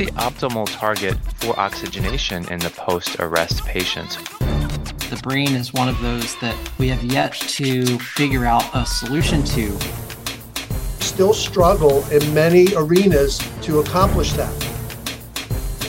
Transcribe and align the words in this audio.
the 0.00 0.06
optimal 0.12 0.66
target 0.78 1.14
for 1.34 1.60
oxygenation 1.60 2.50
in 2.50 2.58
the 2.60 2.70
post 2.70 3.16
arrest 3.18 3.62
patients? 3.66 4.16
The 5.10 5.20
brain 5.22 5.54
is 5.54 5.74
one 5.74 5.90
of 5.90 6.00
those 6.00 6.40
that 6.40 6.56
we 6.78 6.88
have 6.88 7.04
yet 7.04 7.34
to 7.34 7.98
figure 7.98 8.46
out 8.46 8.64
a 8.74 8.86
solution 8.86 9.44
to. 9.44 9.78
Still 11.04 11.34
struggle 11.34 12.02
in 12.08 12.32
many 12.32 12.68
arenas 12.76 13.46
to 13.60 13.80
accomplish 13.80 14.32
that. 14.32 14.58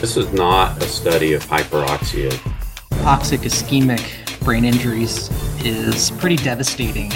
This 0.01 0.17
is 0.17 0.29
not 0.33 0.77
a 0.83 0.87
study 0.89 1.31
of 1.31 1.45
hyperoxia. 1.45 2.31
Hypoxic 2.91 3.45
ischemic 3.45 4.39
brain 4.41 4.65
injuries 4.65 5.29
is 5.63 6.11
pretty 6.11 6.35
devastating. 6.35 7.11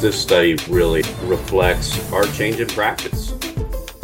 This 0.00 0.20
study 0.20 0.56
really 0.68 1.04
reflects 1.22 2.12
our 2.12 2.24
change 2.32 2.58
in 2.58 2.66
practice. 2.66 3.32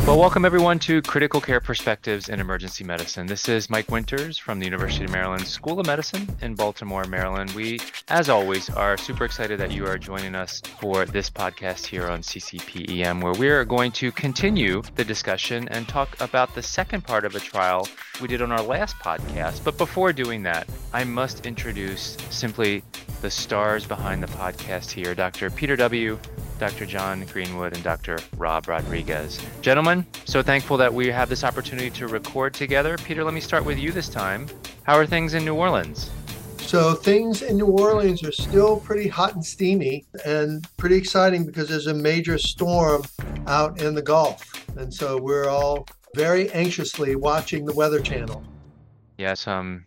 Well, 0.09 0.19
welcome 0.19 0.47
everyone 0.47 0.79
to 0.79 1.03
Critical 1.03 1.39
Care 1.39 1.61
Perspectives 1.61 2.31
in 2.31 2.41
Emergency 2.41 2.83
Medicine. 2.83 3.27
This 3.27 3.47
is 3.47 3.69
Mike 3.69 3.91
Winters 3.91 4.39
from 4.39 4.59
the 4.59 4.65
University 4.65 5.05
of 5.05 5.11
Maryland 5.11 5.47
School 5.47 5.79
of 5.79 5.87
Medicine 5.87 6.27
in 6.41 6.55
Baltimore, 6.55 7.05
Maryland. 7.05 7.51
We, 7.51 7.79
as 8.09 8.31
always, 8.31 8.71
are 8.71 8.97
super 8.97 9.27
excited 9.27 9.61
that 9.61 9.71
you 9.71 9.85
are 9.85 9.99
joining 9.99 10.35
us 10.35 10.63
for 10.81 11.05
this 11.05 11.29
podcast 11.29 11.85
here 11.85 12.09
on 12.09 12.23
CCPEM, 12.23 13.23
where 13.23 13.35
we 13.35 13.51
are 13.51 13.67
going 13.67 13.93
to 13.93 14.11
continue 14.11 14.81
the 14.95 15.05
discussion 15.05 15.69
and 15.69 15.87
talk 15.87 16.19
about 16.23 16.55
the 16.55 16.63
second 16.63 17.03
part 17.03 17.27
of 17.27 17.35
a 17.35 17.41
trial 17.41 17.87
we 18.23 18.29
did 18.29 18.41
on 18.41 18.51
our 18.51 18.63
last 18.63 18.97
podcast. 18.97 19.63
But 19.63 19.77
before 19.77 20.15
doing 20.15 20.43
that, 20.45 20.67
I 20.95 21.05
must 21.05 21.45
introduce 21.45 22.17
simply 22.31 22.83
the 23.21 23.31
stars 23.31 23.85
behind 23.85 24.23
the 24.23 24.29
podcast 24.29 24.91
here 24.91 25.15
Dr. 25.15 25.51
Peter 25.51 25.77
W., 25.77 26.19
Dr. 26.59 26.87
John 26.87 27.25
Greenwood, 27.27 27.75
and 27.75 27.83
Dr. 27.83 28.19
Rob 28.37 28.69
Rodriguez. 28.69 29.41
Gentlemen, 29.63 30.07
so 30.25 30.43
thankful 30.43 30.77
that 30.77 30.93
we 30.93 31.09
have 31.09 31.29
this 31.29 31.45
opportunity 31.45 31.91
to 31.91 32.09
record 32.09 32.55
together. 32.55 32.97
Peter, 32.99 33.25
let 33.25 33.35
me 33.35 33.41
start 33.41 33.65
with 33.65 33.79
you 33.79 33.93
this 33.93 34.09
time. 34.09 34.47
How 34.83 34.97
are 34.97 35.07
things 35.07 35.35
in 35.35 35.45
New 35.45 35.55
Orleans? 35.55 36.11
So 36.59 36.95
things 36.95 37.41
in 37.41 37.57
New 37.57 37.67
Orleans 37.69 38.23
are 38.25 38.33
still 38.33 38.79
pretty 38.81 39.09
hot 39.09 39.35
and 39.35 39.45
steamy 39.45 40.05
and 40.27 40.67
pretty 40.77 40.97
exciting 40.97 41.47
because 41.47 41.69
there's 41.69 41.87
a 41.87 41.95
major 41.95 42.37
storm 42.37 43.03
out 43.47 43.81
in 43.81 43.95
the 43.95 44.03
Gulf. 44.03 44.45
And 44.77 44.93
so 44.93 45.19
we're 45.19 45.49
all 45.49 45.87
very 46.15 46.51
anxiously 46.53 47.17
watching 47.17 47.65
the 47.65 47.73
Weather 47.73 48.01
Channel. 48.01 48.45
Yes, 49.17 49.47
um 49.47 49.87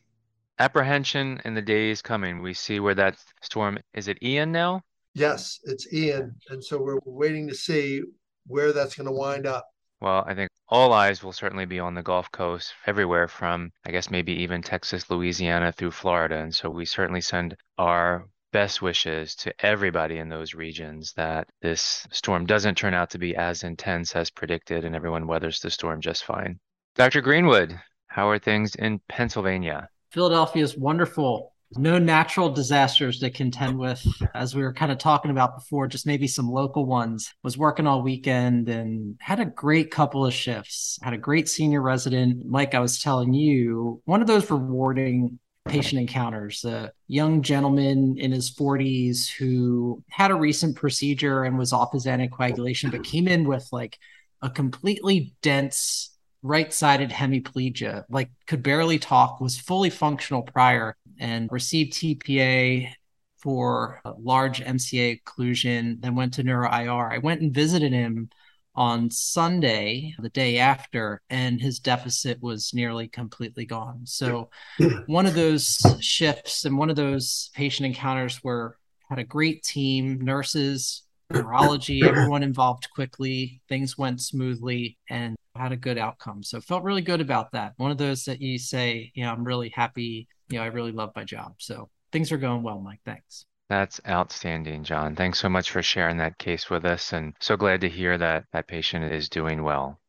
apprehension 0.58 1.42
in 1.45 1.53
the 1.53 1.61
days 1.61 2.02
coming. 2.02 2.42
We 2.42 2.53
see 2.53 2.80
where 2.80 2.95
that 2.95 3.17
storm 3.42 3.77
is 3.94 4.08
it 4.08 4.17
Ian 4.23 4.52
now? 4.52 4.81
Yes, 5.14 5.59
it's 5.64 5.92
Ian. 5.94 6.36
And 6.50 6.64
so 6.64 6.81
we're 6.81 7.00
waiting 7.06 7.48
to 7.48 7.56
see 7.56 8.02
where 8.48 8.72
that's 8.73 8.95
going 8.95 9.08
to 9.08 9.14
wind 9.14 9.45
up. 9.45 9.66
Well, 10.00 10.23
I 10.26 10.34
think 10.34 10.50
all 10.67 10.94
eyes 10.94 11.23
will 11.23 11.34
certainly 11.34 11.66
be 11.66 11.80
on 11.80 11.94
the 11.94 12.02
Gulf 12.02 12.31
Coast, 12.31 12.73
everywhere 12.88 13.28
from, 13.28 13.72
I 13.86 13.92
guess, 13.92 14.09
maybe 14.09 14.34
even 14.34 14.62
Texas, 14.62 15.09
Louisiana 15.09 15.72
through 15.72 15.92
Florida. 15.92 16.38
And 16.38 16.56
so 16.56 16.70
we 16.70 16.86
certainly 16.86 17.22
send 17.22 17.56
our 17.78 18.28
best 18.52 18.82
wishes 18.82 19.36
to 19.36 19.54
everybody 19.66 20.17
in 20.17 20.30
those 20.30 20.54
regions 20.54 21.14
that 21.14 21.48
this 21.62 22.08
storm 22.12 22.45
doesn't 22.45 22.76
turn 22.76 22.94
out 22.94 23.09
to 23.12 23.20
be 23.20 23.36
as 23.36 23.64
intense 23.64 24.16
as 24.16 24.30
predicted 24.30 24.86
and 24.86 24.95
everyone 24.95 25.28
weathers 25.28 25.59
the 25.59 25.70
storm 25.70 26.02
just 26.02 26.26
fine. 26.26 26.59
Dr. 26.95 27.22
Greenwood, 27.22 27.80
how 28.08 28.28
are 28.30 28.39
things 28.39 28.76
in 28.76 29.00
Pennsylvania? 29.08 29.88
Philadelphia 30.09 30.64
is 30.64 30.78
wonderful. 30.78 31.50
No 31.77 31.97
natural 31.97 32.50
disasters 32.50 33.19
to 33.19 33.30
contend 33.30 33.77
with, 33.77 34.05
as 34.33 34.55
we 34.55 34.61
were 34.61 34.73
kind 34.73 34.91
of 34.91 34.97
talking 34.97 35.31
about 35.31 35.55
before, 35.55 35.88
just 35.88 36.05
maybe 36.05 36.27
some 36.27 36.50
local 36.50 36.86
ones. 36.86 37.33
Was 37.44 37.58
working 37.58 37.88
all 37.88 38.02
weekend 38.02 38.69
and 38.69 39.16
had 39.19 39.39
a 39.39 39.45
great 39.45 39.92
couple 39.92 40.26
of 40.26 40.33
shifts. 40.33 40.99
Had 41.02 41.14
a 41.14 41.17
great 41.17 41.48
senior 41.48 41.82
resident. 41.82 42.45
Mike, 42.45 42.76
I 42.76 42.80
was 42.80 43.02
telling 43.02 43.33
you, 43.33 44.02
one 44.05 44.21
of 44.21 44.27
those 44.27 44.49
rewarding 44.52 45.39
patient 45.65 46.02
encounters. 46.02 46.65
A 46.65 46.92
young 47.08 47.42
gentleman 47.42 48.17
in 48.17 48.32
his 48.32 48.52
40s 48.52 49.30
who 49.30 50.03
had 50.09 50.32
a 50.32 50.36
recent 50.36 50.76
procedure 50.76 51.43
and 51.43 51.58
was 51.58 51.71
off 51.71 51.93
his 51.93 52.05
anticoagulation, 52.05 52.92
but 52.92 53.03
came 53.03 53.27
in 53.27 53.48
with 53.48 53.67
like 53.71 53.98
a 54.42 54.49
completely 54.49 55.33
dense 55.42 56.09
right-sided 56.43 57.11
hemiplegia, 57.11 58.03
like 58.09 58.32
could 58.48 58.64
barely 58.64 58.98
talk, 58.98 59.39
was 59.39 59.59
fully 59.59 59.92
functional 59.92 60.42
prior, 60.42 60.95
and 61.20 61.49
received 61.52 61.94
TPA 61.94 62.94
for 63.38 64.02
large 64.20 64.61
MCA 64.61 65.20
occlusion, 65.22 66.02
then 66.02 66.16
went 66.16 66.33
to 66.36 66.44
neuro 66.44 66.70
IR. 66.70 67.11
I 67.11 67.17
went 67.17 67.42
and 67.42 67.54
visited 67.54 67.92
him 67.92 68.30
on 68.76 69.10
Sunday, 69.10 70.16
the 70.20 70.30
day 70.30 70.60
after, 70.60 71.21
and 71.30 71.60
his 71.60 71.80
deficit 71.80 72.42
was 72.42 72.73
nearly 72.73 73.08
completely 73.08 73.66
gone. 73.66 74.02
So, 74.05 74.50
one 75.08 75.26
of 75.26 75.33
those 75.33 75.80
shifts 76.00 76.66
and 76.66 76.77
one 76.77 76.89
of 76.89 76.95
those 76.95 77.50
patient 77.54 77.88
encounters 77.88 78.38
where 78.38 78.77
had 79.10 79.20
a 79.20 79.23
great 79.26 79.61
team, 79.64 80.21
nurses, 80.21 81.04
neurology, 81.30 82.02
everyone 82.08 82.44
involved 82.44 82.88
quickly, 82.95 83.61
things 83.67 83.98
went 83.98 84.21
smoothly, 84.21 84.98
and 85.10 85.36
had 85.55 85.73
a 85.73 85.77
good 85.77 85.98
outcome. 85.98 86.44
So 86.44 86.61
felt 86.61 86.83
really 86.83 87.02
good 87.02 87.20
about 87.20 87.52
that. 87.52 87.73
One 87.77 87.92
of 87.92 87.98
those 87.98 88.23
that 88.26 88.42
you 88.42 88.58
say, 88.58 89.11
you 89.14 89.23
know, 89.23 89.32
I'm 89.32 89.44
really 89.44 89.70
happy, 89.70 90.30
you 90.52 90.58
know, 90.58 90.64
I 90.64 90.67
really 90.67 90.92
love 90.92 91.12
my 91.16 91.23
job. 91.23 91.56
So 91.58 91.89
things 92.12 92.32
are 92.32 92.38
going 92.38 92.64
well, 92.64 92.80
Mike. 92.80 93.00
Thanks. 93.06 93.45
That's 93.70 94.02
outstanding, 94.08 94.84
John. 94.84 95.16
Thanks 95.16 95.39
so 95.39 95.48
much 95.48 95.72
for 95.72 95.82
sharing 95.82 96.17
that 96.17 96.38
case 96.38 96.70
with 96.70 96.84
us 96.84 97.14
and 97.14 97.34
so 97.39 97.56
glad 97.56 97.82
to 97.82 97.89
hear 97.89 98.17
that 98.17 98.44
that 98.52 98.67
patient 98.67 99.14
is 99.14 99.30
doing 99.30 99.64
well. 99.64 100.00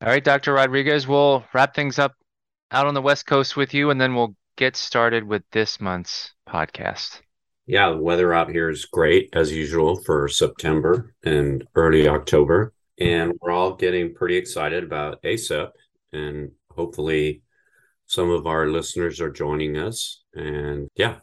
All 0.00 0.08
right, 0.08 0.22
Dr. 0.22 0.52
Rodriguez, 0.52 1.08
we'll 1.08 1.44
wrap 1.52 1.74
things 1.74 1.98
up 1.98 2.14
out 2.70 2.86
on 2.86 2.94
the 2.94 3.02
West 3.02 3.26
Coast 3.26 3.56
with 3.56 3.74
you 3.74 3.90
and 3.90 4.00
then 4.00 4.14
we'll 4.14 4.36
get 4.56 4.76
started 4.76 5.24
with 5.24 5.42
this 5.50 5.80
month's 5.80 6.32
podcast. 6.48 7.20
Yeah, 7.66 7.90
the 7.90 7.96
weather 7.96 8.32
out 8.32 8.50
here 8.50 8.70
is 8.70 8.84
great 8.84 9.30
as 9.32 9.52
usual 9.52 9.96
for 9.96 10.28
September 10.28 11.14
and 11.24 11.66
early 11.74 12.06
October 12.06 12.72
and 13.00 13.32
we're 13.40 13.50
all 13.50 13.74
getting 13.74 14.14
pretty 14.14 14.36
excited 14.36 14.84
about 14.84 15.20
ACEP 15.22 15.70
and 16.12 16.52
hopefully 16.70 17.42
some 18.08 18.30
of 18.30 18.46
our 18.46 18.68
listeners 18.68 19.20
are 19.20 19.30
joining 19.30 19.76
us 19.76 20.24
and 20.34 20.88
yeah 20.96 21.16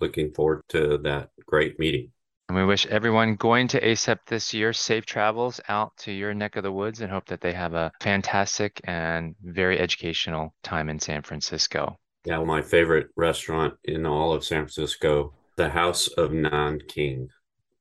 looking 0.00 0.32
forward 0.32 0.62
to 0.68 0.98
that 0.98 1.30
great 1.46 1.78
meeting 1.78 2.10
and 2.48 2.56
we 2.56 2.64
wish 2.64 2.86
everyone 2.86 3.34
going 3.34 3.66
to 3.68 3.80
ACEP 3.80 4.18
this 4.26 4.54
year 4.54 4.72
safe 4.72 5.04
travels 5.04 5.60
out 5.68 5.96
to 5.98 6.12
your 6.12 6.32
neck 6.32 6.54
of 6.54 6.62
the 6.62 6.70
woods 6.70 7.00
and 7.00 7.10
hope 7.10 7.26
that 7.26 7.40
they 7.40 7.52
have 7.52 7.74
a 7.74 7.90
fantastic 8.00 8.80
and 8.84 9.34
very 9.42 9.80
educational 9.80 10.54
time 10.62 10.88
in 10.88 11.00
San 11.00 11.22
Francisco. 11.22 11.96
Yeah, 12.24 12.44
my 12.44 12.62
favorite 12.62 13.08
restaurant 13.16 13.74
in 13.82 14.06
all 14.06 14.32
of 14.32 14.44
San 14.44 14.62
Francisco, 14.62 15.34
the 15.56 15.70
House 15.70 16.06
of 16.06 16.30
Nanking, 16.32 17.30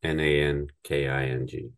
N 0.01 0.19
A 0.19 0.41
N 0.41 0.67
K 0.83 1.09
I 1.09 1.25
N 1.25 1.45
G. 1.45 1.69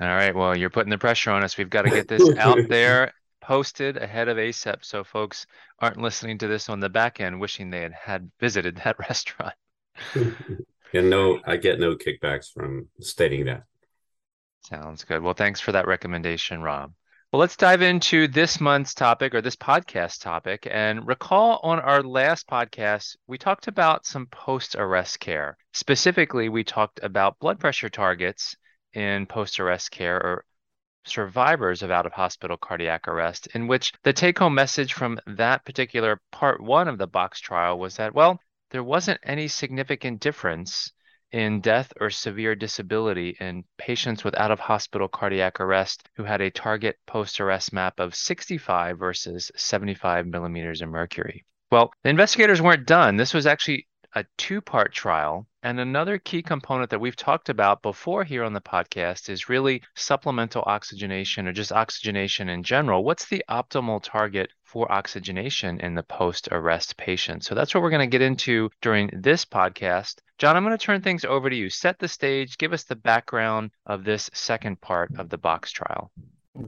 All 0.00 0.06
right. 0.06 0.34
Well, 0.34 0.56
you're 0.56 0.70
putting 0.70 0.90
the 0.90 0.98
pressure 0.98 1.32
on 1.32 1.42
us. 1.42 1.58
We've 1.58 1.68
got 1.68 1.82
to 1.82 1.90
get 1.90 2.06
this 2.06 2.36
out 2.38 2.58
there 2.68 3.12
posted 3.48 3.96
ahead 3.96 4.28
of 4.28 4.36
ACEP 4.36 4.84
so 4.84 5.02
folks 5.02 5.46
aren't 5.78 5.96
listening 5.96 6.36
to 6.36 6.46
this 6.46 6.68
on 6.68 6.80
the 6.80 6.88
back 6.90 7.18
end 7.18 7.40
wishing 7.40 7.70
they 7.70 7.80
had, 7.80 7.94
had 7.94 8.30
visited 8.38 8.76
that 8.76 8.98
restaurant. 9.08 9.54
and 10.92 11.08
no, 11.08 11.40
I 11.46 11.56
get 11.56 11.80
no 11.80 11.96
kickbacks 11.96 12.52
from 12.52 12.88
stating 13.00 13.46
that. 13.46 13.62
Sounds 14.60 15.02
good. 15.04 15.22
Well, 15.22 15.32
thanks 15.32 15.60
for 15.60 15.72
that 15.72 15.86
recommendation, 15.86 16.60
Rob. 16.60 16.92
Well, 17.32 17.40
let's 17.40 17.56
dive 17.56 17.80
into 17.80 18.28
this 18.28 18.60
month's 18.60 18.92
topic 18.92 19.34
or 19.34 19.40
this 19.40 19.56
podcast 19.56 20.20
topic. 20.20 20.68
And 20.70 21.06
recall 21.06 21.58
on 21.62 21.80
our 21.80 22.02
last 22.02 22.46
podcast, 22.48 23.16
we 23.26 23.38
talked 23.38 23.66
about 23.66 24.04
some 24.04 24.26
post 24.26 24.76
arrest 24.76 25.20
care. 25.20 25.56
Specifically, 25.72 26.50
we 26.50 26.64
talked 26.64 27.00
about 27.02 27.38
blood 27.38 27.58
pressure 27.58 27.88
targets 27.88 28.56
in 28.92 29.24
post 29.24 29.58
arrest 29.58 29.90
care 29.90 30.16
or 30.16 30.44
survivors 31.08 31.82
of 31.82 31.90
out 31.90 32.06
of 32.06 32.12
hospital 32.12 32.56
cardiac 32.56 33.08
arrest, 33.08 33.48
in 33.54 33.66
which 33.66 33.92
the 34.02 34.12
take 34.12 34.38
home 34.38 34.54
message 34.54 34.92
from 34.92 35.18
that 35.26 35.64
particular 35.64 36.20
part 36.30 36.60
one 36.60 36.88
of 36.88 36.98
the 36.98 37.06
BOX 37.06 37.40
trial 37.40 37.78
was 37.78 37.96
that, 37.96 38.14
well, 38.14 38.40
there 38.70 38.84
wasn't 38.84 39.20
any 39.22 39.48
significant 39.48 40.20
difference 40.20 40.92
in 41.32 41.60
death 41.60 41.92
or 42.00 42.10
severe 42.10 42.54
disability 42.54 43.36
in 43.40 43.64
patients 43.76 44.24
with 44.24 44.36
out 44.36 44.50
of 44.50 44.60
hospital 44.60 45.08
cardiac 45.08 45.60
arrest 45.60 46.08
who 46.14 46.24
had 46.24 46.40
a 46.40 46.50
target 46.50 46.98
post 47.06 47.40
arrest 47.40 47.72
map 47.72 47.98
of 47.98 48.14
65 48.14 48.98
versus 48.98 49.50
75 49.56 50.26
millimeters 50.26 50.80
of 50.80 50.88
mercury. 50.88 51.44
Well, 51.70 51.92
the 52.02 52.10
investigators 52.10 52.62
weren't 52.62 52.86
done. 52.86 53.16
This 53.16 53.34
was 53.34 53.46
actually 53.46 53.87
a 54.14 54.24
two 54.36 54.60
part 54.60 54.92
trial. 54.92 55.46
And 55.62 55.80
another 55.80 56.18
key 56.18 56.42
component 56.42 56.90
that 56.90 57.00
we've 57.00 57.16
talked 57.16 57.48
about 57.48 57.82
before 57.82 58.24
here 58.24 58.44
on 58.44 58.52
the 58.52 58.60
podcast 58.60 59.28
is 59.28 59.48
really 59.48 59.82
supplemental 59.96 60.62
oxygenation 60.66 61.48
or 61.48 61.52
just 61.52 61.72
oxygenation 61.72 62.48
in 62.48 62.62
general. 62.62 63.04
What's 63.04 63.26
the 63.26 63.44
optimal 63.50 64.00
target 64.02 64.50
for 64.62 64.90
oxygenation 64.90 65.80
in 65.80 65.94
the 65.94 66.02
post 66.04 66.48
arrest 66.52 66.96
patient? 66.96 67.44
So 67.44 67.54
that's 67.54 67.74
what 67.74 67.82
we're 67.82 67.90
going 67.90 68.08
to 68.08 68.18
get 68.18 68.22
into 68.22 68.70
during 68.80 69.10
this 69.12 69.44
podcast. 69.44 70.18
John, 70.38 70.56
I'm 70.56 70.64
going 70.64 70.78
to 70.78 70.82
turn 70.82 71.02
things 71.02 71.24
over 71.24 71.50
to 71.50 71.56
you. 71.56 71.68
Set 71.68 71.98
the 71.98 72.08
stage, 72.08 72.58
give 72.58 72.72
us 72.72 72.84
the 72.84 72.96
background 72.96 73.72
of 73.86 74.04
this 74.04 74.30
second 74.32 74.80
part 74.80 75.10
of 75.18 75.28
the 75.28 75.38
BOX 75.38 75.72
trial. 75.72 76.12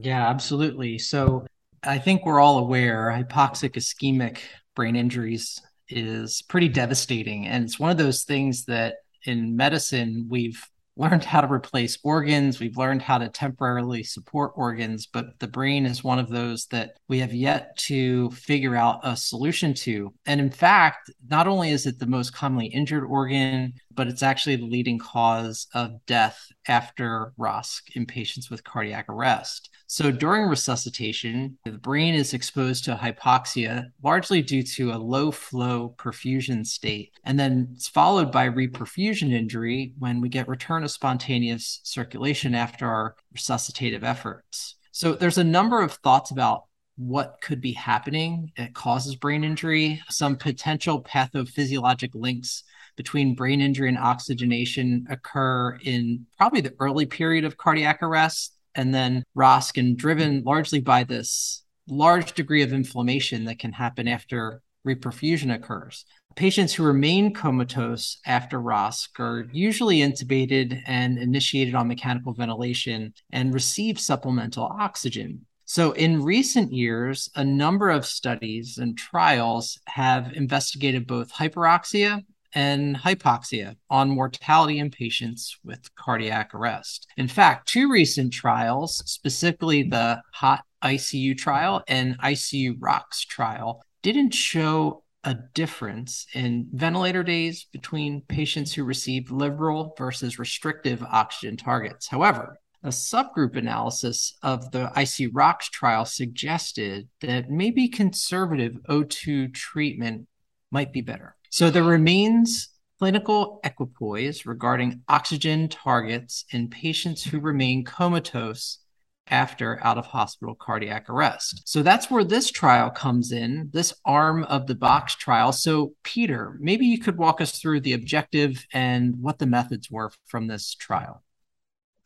Yeah, 0.01 0.27
absolutely. 0.29 0.97
So 0.97 1.45
I 1.83 1.97
think 1.97 2.25
we're 2.25 2.41
all 2.41 2.59
aware 2.59 3.09
hypoxic 3.09 3.71
ischemic 3.71 4.39
brain 4.75 4.95
injuries 4.95 5.61
is 5.91 6.41
pretty 6.41 6.69
devastating. 6.69 7.47
And 7.47 7.63
it's 7.63 7.79
one 7.79 7.91
of 7.91 7.97
those 7.97 8.23
things 8.23 8.65
that 8.65 8.95
in 9.25 9.55
medicine 9.55 10.27
we've 10.29 10.63
learned 10.97 11.23
how 11.23 11.41
to 11.41 11.51
replace 11.51 11.97
organs. 12.03 12.59
We've 12.59 12.77
learned 12.77 13.01
how 13.01 13.17
to 13.17 13.29
temporarily 13.29 14.03
support 14.03 14.51
organs, 14.55 15.07
but 15.07 15.39
the 15.39 15.47
brain 15.47 15.85
is 15.85 16.03
one 16.03 16.19
of 16.19 16.29
those 16.29 16.65
that 16.67 16.97
we 17.07 17.19
have 17.19 17.33
yet 17.33 17.77
to 17.77 18.29
figure 18.31 18.75
out 18.75 18.99
a 19.03 19.15
solution 19.15 19.73
to. 19.75 20.13
And 20.25 20.41
in 20.41 20.51
fact, 20.51 21.09
not 21.29 21.47
only 21.47 21.69
is 21.69 21.85
it 21.85 21.97
the 21.97 22.07
most 22.07 22.33
commonly 22.33 22.67
injured 22.67 23.05
organ, 23.05 23.73
but 23.95 24.07
it's 24.07 24.23
actually 24.23 24.55
the 24.55 24.65
leading 24.65 24.97
cause 24.99 25.67
of 25.73 26.05
death 26.05 26.47
after 26.67 27.33
ROSC 27.39 27.95
in 27.95 28.05
patients 28.05 28.49
with 28.49 28.63
cardiac 28.63 29.05
arrest. 29.09 29.69
So 29.87 30.11
during 30.11 30.47
resuscitation, 30.47 31.57
the 31.65 31.71
brain 31.71 32.13
is 32.13 32.33
exposed 32.33 32.85
to 32.85 32.95
hypoxia 32.95 33.87
largely 34.03 34.41
due 34.41 34.63
to 34.63 34.91
a 34.91 34.97
low 34.97 35.31
flow 35.31 35.95
perfusion 35.97 36.65
state. 36.65 37.11
And 37.25 37.39
then 37.39 37.69
it's 37.73 37.89
followed 37.89 38.31
by 38.31 38.47
reperfusion 38.49 39.33
injury 39.33 39.93
when 39.99 40.21
we 40.21 40.29
get 40.29 40.47
return 40.47 40.83
of 40.83 40.91
spontaneous 40.91 41.81
circulation 41.83 42.55
after 42.55 42.87
our 42.87 43.15
resuscitative 43.35 44.03
efforts. 44.03 44.75
So 44.91 45.13
there's 45.13 45.37
a 45.37 45.43
number 45.43 45.81
of 45.81 45.93
thoughts 45.93 46.31
about 46.31 46.63
what 46.97 47.37
could 47.41 47.61
be 47.61 47.73
happening 47.73 48.51
that 48.57 48.73
causes 48.73 49.15
brain 49.15 49.43
injury, 49.43 50.01
some 50.09 50.35
potential 50.35 51.01
pathophysiologic 51.03 52.11
links 52.13 52.63
between 53.01 53.33
brain 53.33 53.61
injury 53.61 53.89
and 53.89 53.97
oxygenation 53.97 55.07
occur 55.09 55.75
in 55.81 56.23
probably 56.37 56.61
the 56.61 56.75
early 56.79 57.07
period 57.07 57.43
of 57.43 57.57
cardiac 57.57 58.03
arrest 58.03 58.55
and 58.75 58.93
then 58.93 59.23
ROSC, 59.35 59.77
and 59.79 59.97
driven 59.97 60.43
largely 60.43 60.79
by 60.79 61.03
this 61.03 61.63
large 61.87 62.33
degree 62.33 62.61
of 62.61 62.71
inflammation 62.71 63.45
that 63.45 63.57
can 63.57 63.73
happen 63.73 64.07
after 64.07 64.61
reperfusion 64.87 65.51
occurs. 65.51 66.05
Patients 66.35 66.75
who 66.75 66.83
remain 66.83 67.33
comatose 67.33 68.19
after 68.27 68.61
ROSC 68.61 69.19
are 69.19 69.47
usually 69.51 69.97
intubated 70.01 70.79
and 70.85 71.17
initiated 71.17 71.73
on 71.73 71.87
mechanical 71.87 72.33
ventilation 72.33 73.15
and 73.31 73.51
receive 73.51 73.99
supplemental 73.99 74.65
oxygen. 74.79 75.47
So, 75.65 75.93
in 75.93 76.21
recent 76.21 76.71
years, 76.71 77.31
a 77.35 77.43
number 77.43 77.89
of 77.89 78.05
studies 78.05 78.77
and 78.77 78.95
trials 78.95 79.79
have 79.87 80.33
investigated 80.33 81.07
both 81.07 81.33
hyperoxia 81.33 82.23
and 82.53 82.95
hypoxia 82.97 83.75
on 83.89 84.09
mortality 84.09 84.79
in 84.79 84.91
patients 84.91 85.57
with 85.63 85.93
cardiac 85.95 86.53
arrest. 86.53 87.07
In 87.17 87.27
fact, 87.27 87.67
two 87.67 87.91
recent 87.91 88.33
trials, 88.33 89.01
specifically 89.05 89.83
the 89.83 90.21
HOT 90.33 90.63
ICU 90.83 91.37
trial 91.37 91.83
and 91.87 92.17
ICU 92.19 92.75
ROX 92.79 93.23
trial, 93.23 93.83
didn't 94.01 94.33
show 94.33 95.03
a 95.23 95.35
difference 95.53 96.25
in 96.33 96.67
ventilator 96.73 97.23
days 97.23 97.67
between 97.71 98.21
patients 98.21 98.73
who 98.73 98.83
received 98.83 99.29
liberal 99.29 99.93
versus 99.97 100.39
restrictive 100.39 101.03
oxygen 101.03 101.55
targets. 101.55 102.07
However, 102.07 102.57
a 102.83 102.89
subgroup 102.89 103.55
analysis 103.55 104.35
of 104.41 104.71
the 104.71 104.91
ICU 104.95 105.29
ROX 105.33 105.69
trial 105.69 106.05
suggested 106.05 107.07
that 107.21 107.51
maybe 107.51 107.87
conservative 107.87 108.73
O2 108.89 109.53
treatment 109.53 110.27
might 110.71 110.91
be 110.91 111.01
better. 111.01 111.35
So 111.51 111.69
there 111.69 111.83
remains 111.83 112.69
clinical 112.97 113.59
equipoise 113.65 114.45
regarding 114.45 115.01
oxygen 115.09 115.67
targets 115.67 116.45
in 116.51 116.69
patients 116.69 117.25
who 117.25 117.41
remain 117.41 117.83
comatose 117.83 118.79
after 119.27 119.77
out 119.83 119.97
of 119.97 120.05
hospital 120.05 120.55
cardiac 120.55 121.09
arrest. 121.09 121.63
So 121.65 121.83
that's 121.83 122.09
where 122.09 122.23
this 122.23 122.49
trial 122.51 122.89
comes 122.89 123.33
in, 123.33 123.69
this 123.73 123.93
arm 124.05 124.45
of 124.45 124.65
the 124.65 124.75
BOX 124.75 125.15
trial. 125.15 125.51
So, 125.51 125.93
Peter, 126.03 126.57
maybe 126.61 126.85
you 126.85 126.99
could 126.99 127.17
walk 127.17 127.41
us 127.41 127.59
through 127.59 127.81
the 127.81 127.93
objective 127.93 128.65
and 128.71 129.21
what 129.21 129.37
the 129.37 129.45
methods 129.45 129.91
were 129.91 130.11
from 130.27 130.47
this 130.47 130.73
trial. 130.73 131.21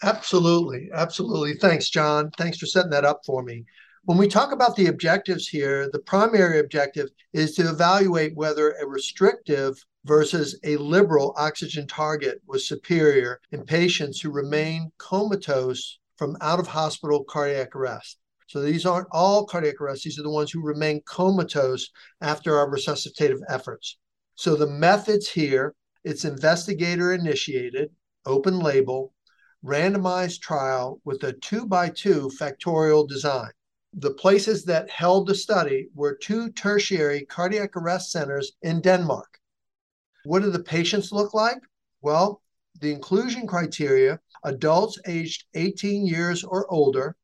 Absolutely. 0.01 0.89
Absolutely. 0.91 1.53
Thanks, 1.53 1.89
John. 1.89 2.31
Thanks 2.31 2.57
for 2.57 2.65
setting 2.65 2.91
that 2.91 3.05
up 3.05 3.21
for 3.25 3.43
me. 3.43 3.65
When 4.05 4.19
we 4.19 4.27
talk 4.27 4.51
about 4.51 4.75
the 4.75 4.85
objectives 4.85 5.47
here, 5.47 5.89
the 5.91 5.97
primary 5.97 6.59
objective 6.59 7.09
is 7.33 7.55
to 7.55 7.67
evaluate 7.67 8.35
whether 8.35 8.73
a 8.73 8.85
restrictive 8.85 9.83
versus 10.03 10.59
a 10.63 10.77
liberal 10.77 11.33
oxygen 11.37 11.87
target 11.87 12.39
was 12.45 12.67
superior 12.67 13.41
in 13.51 13.65
patients 13.65 14.21
who 14.21 14.29
remain 14.29 14.91
comatose 14.99 15.97
from 16.17 16.37
out 16.39 16.59
of 16.59 16.67
hospital 16.67 17.23
cardiac 17.23 17.75
arrest. 17.75 18.19
So 18.45 18.61
these 18.61 18.85
aren't 18.85 19.07
all 19.11 19.47
cardiac 19.47 19.81
arrests, 19.81 20.03
these 20.03 20.19
are 20.19 20.23
the 20.23 20.29
ones 20.29 20.51
who 20.51 20.61
remain 20.61 21.01
comatose 21.07 21.89
after 22.21 22.59
our 22.59 22.69
resuscitative 22.69 23.41
efforts. 23.49 23.97
So 24.35 24.55
the 24.55 24.67
methods 24.67 25.29
here, 25.29 25.73
it's 26.03 26.25
investigator 26.25 27.11
initiated, 27.11 27.89
open 28.23 28.59
label, 28.59 29.15
randomized 29.65 30.41
trial 30.41 31.01
with 31.05 31.23
a 31.23 31.33
two 31.33 31.65
by 31.65 31.89
two 31.89 32.29
factorial 32.39 33.09
design 33.09 33.49
the 33.97 34.11
places 34.11 34.65
that 34.65 34.89
held 34.89 35.27
the 35.27 35.35
study 35.35 35.87
were 35.95 36.15
two 36.15 36.51
tertiary 36.51 37.25
cardiac 37.25 37.77
arrest 37.77 38.11
centers 38.11 38.51
in 38.61 38.81
Denmark. 38.81 39.39
What 40.25 40.41
do 40.41 40.51
the 40.51 40.63
patients 40.63 41.13
look 41.13 41.33
like? 41.33 41.59
Well, 42.01 42.41
the 42.81 42.91
inclusion 42.91 43.47
criteria 43.47 44.19
adults 44.43 44.99
aged 45.07 45.45
18 45.53 46.05
years 46.05 46.43
or 46.43 46.69
older, 46.71 47.15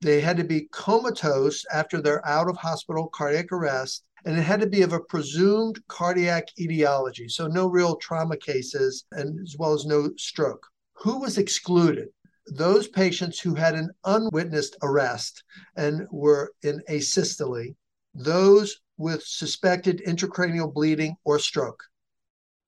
they 0.00 0.20
had 0.20 0.36
to 0.38 0.44
be 0.44 0.68
comatose 0.72 1.64
after 1.72 2.00
their 2.00 2.26
out 2.26 2.48
of 2.48 2.56
hospital 2.56 3.08
cardiac 3.08 3.52
arrest, 3.52 4.02
and 4.24 4.36
it 4.36 4.42
had 4.42 4.60
to 4.60 4.66
be 4.66 4.82
of 4.82 4.92
a 4.92 5.00
presumed 5.00 5.80
cardiac 5.88 6.48
etiology, 6.58 7.28
so 7.28 7.46
no 7.46 7.68
real 7.68 7.96
trauma 7.96 8.36
cases, 8.36 9.04
and 9.12 9.38
as 9.40 9.56
well 9.58 9.74
as 9.74 9.86
no 9.86 10.10
stroke. 10.16 10.66
Who 10.94 11.20
was 11.20 11.38
excluded? 11.38 12.08
Those 12.46 12.88
patients 12.88 13.38
who 13.38 13.54
had 13.54 13.74
an 13.74 13.90
unwitnessed 14.04 14.76
arrest 14.82 15.44
and 15.76 16.06
were 16.10 16.52
in 16.62 16.82
asystole, 16.88 17.74
those 18.14 18.80
with 18.96 19.22
suspected 19.22 20.02
intracranial 20.06 20.72
bleeding 20.72 21.16
or 21.24 21.38
stroke. 21.38 21.82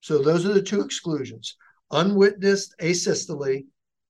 So 0.00 0.22
those 0.22 0.46
are 0.46 0.52
the 0.52 0.62
two 0.62 0.80
exclusions 0.80 1.56
unwitnessed 1.92 2.74
asystole 2.80 3.66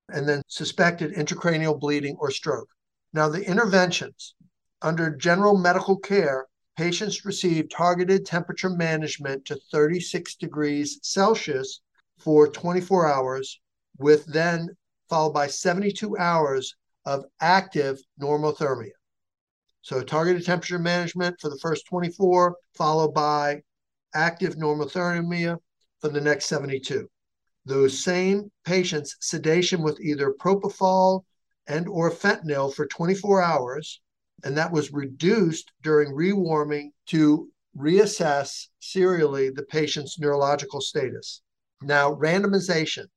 and 0.09 0.29
then 0.29 0.43
suspected 0.47 1.15
intracranial 1.15 1.79
bleeding 1.79 2.17
or 2.21 2.31
stroke. 2.31 2.69
Now, 3.13 3.29
the 3.29 3.45
interventions 3.45 4.35
under 4.81 5.11
general 5.11 5.57
medical 5.57 5.97
care, 5.97 6.47
patients 6.77 7.25
receive 7.25 7.69
targeted 7.69 8.25
temperature 8.25 8.71
management 8.71 9.45
to 9.47 9.61
36 9.71 10.37
degrees 10.37 10.99
Celsius 11.03 11.81
for 12.19 12.49
24 12.49 13.13
hours, 13.13 13.61
with 13.99 14.25
then 14.27 14.69
followed 15.13 15.35
by 15.35 15.47
72 15.47 16.17
hours 16.17 16.75
of 17.05 17.27
active 17.43 18.01
normothermia. 18.19 18.93
So 19.83 20.03
targeted 20.03 20.47
temperature 20.47 20.79
management 20.79 21.39
for 21.39 21.51
the 21.51 21.59
first 21.59 21.85
24, 21.87 22.57
followed 22.79 23.13
by 23.13 23.61
active 24.15 24.55
normothermia 24.55 25.59
for 26.01 26.09
the 26.09 26.23
next 26.23 26.47
72. 26.47 27.07
Those 27.67 28.03
same 28.03 28.51
patients 28.65 29.17
sedation 29.21 29.83
with 29.83 30.01
either 30.01 30.33
propofol 30.33 31.25
and 31.67 31.87
or 31.89 32.11
fentanyl 32.11 32.73
for 32.73 32.87
24 32.87 33.43
hours, 33.43 34.01
and 34.45 34.57
that 34.57 34.73
was 34.73 34.95
reduced 34.95 35.73
during 35.83 36.15
rewarming 36.15 36.89
to 37.09 37.51
reassess 37.77 38.69
serially 38.81 39.51
the 39.51 39.65
patient's 39.65 40.19
neurological 40.19 40.81
status. 40.81 41.43
Now, 41.83 42.15
randomization. 42.15 43.09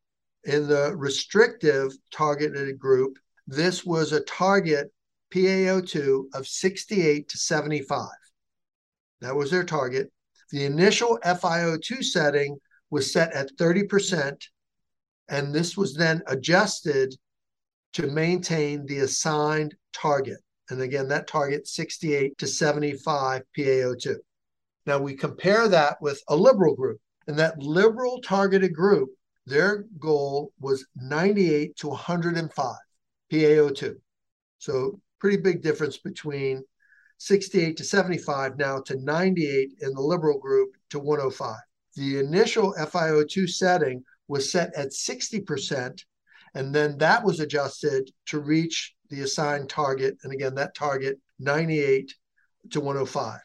In 0.45 0.67
the 0.67 0.95
restrictive 0.95 1.91
targeted 2.11 2.77
group, 2.77 3.17
this 3.47 3.83
was 3.83 4.11
a 4.11 4.21
target 4.21 4.91
PaO2 5.33 6.25
of 6.33 6.47
68 6.47 7.27
to 7.27 7.37
75. 7.37 8.07
That 9.21 9.35
was 9.35 9.49
their 9.49 9.63
target. 9.63 10.11
The 10.51 10.65
initial 10.65 11.17
FiO2 11.25 12.03
setting 12.03 12.57
was 12.91 13.11
set 13.11 13.33
at 13.33 13.55
30%, 13.57 14.37
and 15.29 15.53
this 15.53 15.75
was 15.75 15.95
then 15.95 16.21
adjusted 16.27 17.15
to 17.93 18.07
maintain 18.07 18.85
the 18.85 18.99
assigned 18.99 19.75
target. 19.93 20.37
And 20.69 20.81
again, 20.81 21.07
that 21.07 21.27
target 21.27 21.67
68 21.67 22.37
to 22.37 22.47
75 22.47 23.41
PaO2. 23.57 24.15
Now 24.85 24.99
we 24.99 25.15
compare 25.15 25.67
that 25.67 25.97
with 26.01 26.21
a 26.27 26.35
liberal 26.35 26.75
group. 26.75 26.99
And 27.27 27.39
that 27.39 27.57
liberal 27.57 28.21
targeted 28.21 28.75
group 28.75 29.09
their 29.45 29.85
goal 29.99 30.51
was 30.59 30.85
98 30.95 31.75
to 31.77 31.87
105 31.89 32.75
PaO2. 33.31 33.95
So 34.57 34.99
pretty 35.19 35.37
big 35.37 35.61
difference 35.61 35.97
between 35.97 36.63
68 37.17 37.77
to 37.77 37.83
75 37.83 38.57
now 38.57 38.79
to 38.81 38.95
98 39.01 39.73
in 39.81 39.93
the 39.93 40.01
liberal 40.01 40.39
group 40.39 40.75
to 40.89 40.99
105. 40.99 41.55
The 41.95 42.19
initial 42.19 42.73
FiO2 42.73 43.49
setting 43.49 44.03
was 44.27 44.51
set 44.51 44.73
at 44.75 44.89
60%, 44.89 46.03
and 46.55 46.75
then 46.75 46.97
that 46.97 47.23
was 47.23 47.39
adjusted 47.39 48.11
to 48.27 48.39
reach 48.39 48.93
the 49.09 49.21
assigned 49.21 49.69
target. 49.69 50.17
And 50.23 50.33
again, 50.33 50.55
that 50.55 50.75
target 50.75 51.19
98 51.39 52.13
to 52.71 52.81
105. 52.81 53.39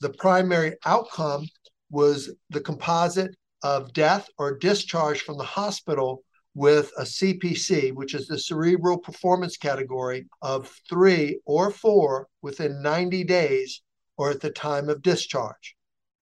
The 0.00 0.10
primary 0.10 0.76
outcome 0.84 1.46
was 1.90 2.30
the 2.50 2.60
composite 2.60 3.34
of 3.64 3.92
death 3.94 4.28
or 4.38 4.56
discharge 4.58 5.22
from 5.22 5.38
the 5.38 5.44
hospital 5.44 6.22
with 6.54 6.92
a 6.98 7.02
CPC, 7.02 7.92
which 7.92 8.14
is 8.14 8.28
the 8.28 8.38
cerebral 8.38 8.98
performance 8.98 9.56
category 9.56 10.26
of 10.42 10.70
three 10.88 11.40
or 11.46 11.70
four 11.70 12.28
within 12.42 12.82
90 12.82 13.24
days 13.24 13.82
or 14.16 14.30
at 14.30 14.40
the 14.40 14.50
time 14.50 14.88
of 14.88 15.02
discharge. 15.02 15.74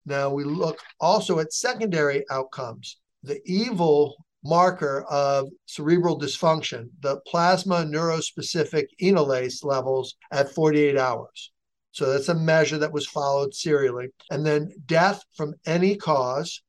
Now 0.06 0.30
we 0.30 0.44
look 0.44 0.80
also 1.00 1.40
at 1.40 1.54
secondary 1.54 2.24
outcomes. 2.30 2.98
The 3.24 3.40
evil 3.46 4.16
marker 4.44 5.06
of 5.10 5.50
cerebral 5.68 6.20
dysfunction, 6.20 6.90
the 7.00 7.22
plasma 7.28 7.86
neurospecific 7.86 8.86
enolase 9.02 9.64
levels 9.64 10.16
at 10.32 10.54
48 10.54 10.98
hours. 10.98 11.52
So 11.92 12.12
that's 12.12 12.30
a 12.30 12.36
measure 12.36 12.78
that 12.80 12.94
was 12.94 13.08
followed 13.08 13.54
serially. 13.54 14.08
And 14.30 14.46
then 14.46 14.72
death 14.86 15.24
from 15.36 15.54
any 15.66 15.96
cause, 15.96 16.62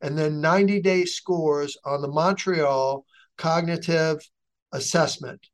and 0.00 0.16
then 0.16 0.40
90 0.40 0.80
day 0.80 1.04
scores 1.04 1.76
on 1.84 2.02
the 2.02 2.08
Montreal 2.08 3.04
Cognitive 3.36 4.18
Assessment, 4.72 5.48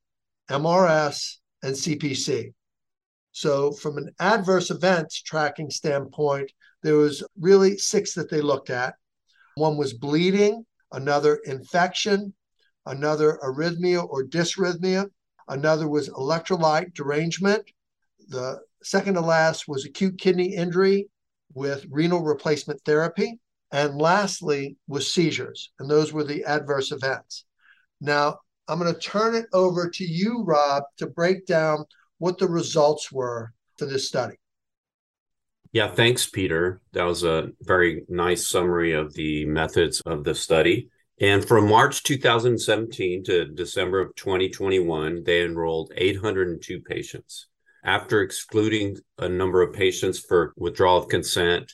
MRS, 0.50 1.36
and 1.62 1.74
CPC. 1.74 2.52
So, 3.32 3.72
from 3.72 3.96
an 3.96 4.10
adverse 4.20 4.70
events 4.70 5.22
tracking 5.22 5.70
standpoint, 5.70 6.52
there 6.82 6.96
was 6.96 7.24
really 7.38 7.78
six 7.78 8.14
that 8.14 8.30
they 8.30 8.40
looked 8.40 8.70
at. 8.70 8.94
One 9.54 9.76
was 9.76 9.94
bleeding, 9.94 10.66
another 10.92 11.36
infection, 11.44 12.34
another 12.86 13.38
arrhythmia 13.42 14.06
or 14.08 14.24
dysrhythmia, 14.24 15.08
another 15.48 15.88
was 15.88 16.08
electrolyte 16.10 16.94
derangement. 16.94 17.62
The 18.28 18.60
second 18.82 19.14
to 19.14 19.20
last 19.20 19.68
was 19.68 19.84
acute 19.84 20.18
kidney 20.18 20.54
injury 20.54 21.08
with 21.54 21.86
renal 21.90 22.22
replacement 22.22 22.80
therapy. 22.84 23.38
And 23.72 23.98
lastly 23.98 24.76
was 24.86 25.12
seizures, 25.12 25.72
and 25.78 25.90
those 25.90 26.12
were 26.12 26.24
the 26.24 26.44
adverse 26.44 26.92
events. 26.92 27.46
Now, 28.00 28.38
I'm 28.68 28.78
going 28.78 28.92
to 28.92 29.00
turn 29.00 29.34
it 29.34 29.46
over 29.52 29.88
to 29.88 30.04
you, 30.04 30.44
Rob, 30.44 30.84
to 30.98 31.06
break 31.06 31.46
down 31.46 31.86
what 32.18 32.38
the 32.38 32.48
results 32.48 33.10
were 33.10 33.54
for 33.78 33.86
this 33.86 34.06
study. 34.06 34.36
Yeah, 35.72 35.88
thanks, 35.88 36.26
Peter. 36.26 36.82
That 36.92 37.04
was 37.04 37.24
a 37.24 37.48
very 37.62 38.04
nice 38.08 38.46
summary 38.46 38.92
of 38.92 39.14
the 39.14 39.46
methods 39.46 40.02
of 40.04 40.22
the 40.22 40.34
study. 40.34 40.90
And 41.18 41.42
from 41.42 41.68
March 41.68 42.02
2017 42.02 43.24
to 43.24 43.46
December 43.46 44.00
of 44.00 44.14
2021, 44.16 45.22
they 45.24 45.42
enrolled 45.42 45.92
802 45.96 46.80
patients. 46.82 47.46
After 47.84 48.20
excluding 48.20 48.98
a 49.18 49.28
number 49.28 49.62
of 49.62 49.72
patients 49.72 50.18
for 50.18 50.52
withdrawal 50.56 50.98
of 50.98 51.08
consent 51.08 51.72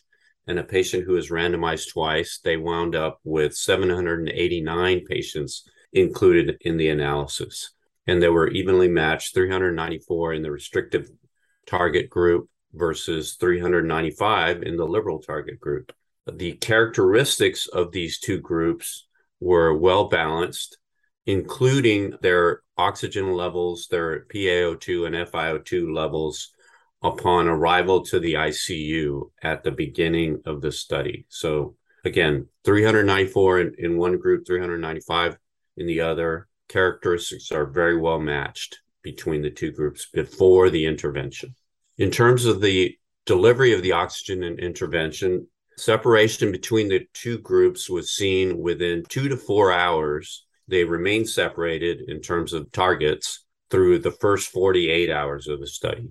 and 0.49 0.59
a 0.59 0.65
patient 0.65 1.05
who 1.05 1.13
was 1.13 1.31
randomized 1.31 1.93
twice, 1.93 2.41
they 2.43 2.57
wound 2.57 2.97
up 2.97 3.21
with 3.23 3.55
789 3.55 5.05
patients 5.05 5.69
included 5.93 6.57
in 6.63 6.79
the 6.79 6.89
analysis. 6.89 7.73
And 8.07 8.23
they 8.23 8.31
were 8.31 8.49
evenly 8.49 8.89
matched 8.89 9.35
394 9.35 10.33
in 10.33 10.43
the 10.43 10.51
restrictive 10.51 11.11
target 11.67 12.09
group 12.09 12.49
versus 12.73 13.35
395 13.35 14.63
in 14.63 14.77
the 14.77 14.87
liberal 14.87 15.21
target 15.21 15.61
group. 15.61 15.93
The 16.27 16.53
characteristics 16.53 17.67
of 17.67 17.93
these 17.93 18.19
two 18.19 18.41
groups 18.41 19.07
were 19.41 19.77
well 19.77 20.09
balanced, 20.09 20.79
including 21.27 22.15
their 22.23 22.63
oxygen 22.79 23.35
levels, 23.35 23.87
their 23.91 24.25
PaO2 24.27 25.07
and 25.07 25.15
FiO2 25.15 25.95
levels 25.95 26.53
upon 27.03 27.49
arrival 27.49 28.05
to 28.05 28.19
the 28.19 28.35
ICU 28.35 29.31
at 29.43 29.63
the 29.63 29.71
beginning 29.71 30.43
of 30.45 30.61
the 30.61 30.73
study. 30.73 31.27
So 31.29 31.77
again, 32.05 32.49
394 32.65 33.61
in, 33.61 33.75
in 33.79 33.99
one 33.99 34.19
group, 34.19 34.47
395 34.47 35.39
in 35.77 35.87
the 35.87 36.01
other. 36.01 36.49
Characteristics 36.69 37.51
are 37.53 37.67
very 37.67 37.97
well 37.97 38.21
matched 38.21 38.81
between 39.03 39.43
the 39.43 39.51
two 39.51 39.71
groups 39.71 40.09
before 40.13 40.71
the 40.71 40.85
intervention. 40.85 41.55
In 41.97 42.11
terms 42.11 42.45
of 42.45 42.61
the 42.61 42.97
delivery 43.27 43.73
of 43.73 43.83
the 43.83 43.93
oxygen 43.93 44.43
and 44.43 44.59
intervention, 44.59 45.47
separation 45.77 46.53
between 46.53 46.89
the 46.89 47.07
two 47.15 47.39
groups 47.39 47.89
was 47.89 48.11
seen 48.11 48.59
within 48.59 49.05
two 49.09 49.29
to 49.29 49.37
four 49.37 49.73
hours. 49.73 50.45
They 50.67 50.85
remained 50.85 51.29
separated 51.29 52.09
in 52.09 52.21
terms 52.21 52.53
of 52.53 52.71
targets 52.73 53.45
through 53.71 54.01
the 54.01 54.11
first 54.11 54.51
48 54.51 55.11
hours 55.11 55.49
of 55.49 55.61
the 55.61 55.67
study. 55.67 56.11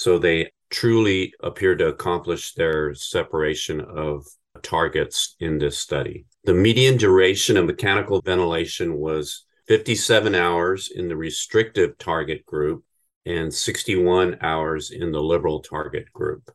So 0.00 0.18
they 0.18 0.50
truly 0.70 1.34
appear 1.40 1.76
to 1.76 1.88
accomplish 1.88 2.54
their 2.54 2.94
separation 2.94 3.82
of 3.82 4.24
targets 4.62 5.36
in 5.40 5.58
this 5.58 5.76
study. 5.76 6.24
The 6.44 6.54
median 6.54 6.96
duration 6.96 7.58
of 7.58 7.66
mechanical 7.66 8.22
ventilation 8.22 8.96
was 8.96 9.44
57 9.68 10.34
hours 10.34 10.90
in 10.90 11.08
the 11.08 11.18
restrictive 11.18 11.98
target 11.98 12.46
group 12.46 12.82
and 13.26 13.52
61 13.52 14.38
hours 14.40 14.90
in 14.90 15.12
the 15.12 15.20
liberal 15.20 15.60
target 15.60 16.10
group. 16.14 16.50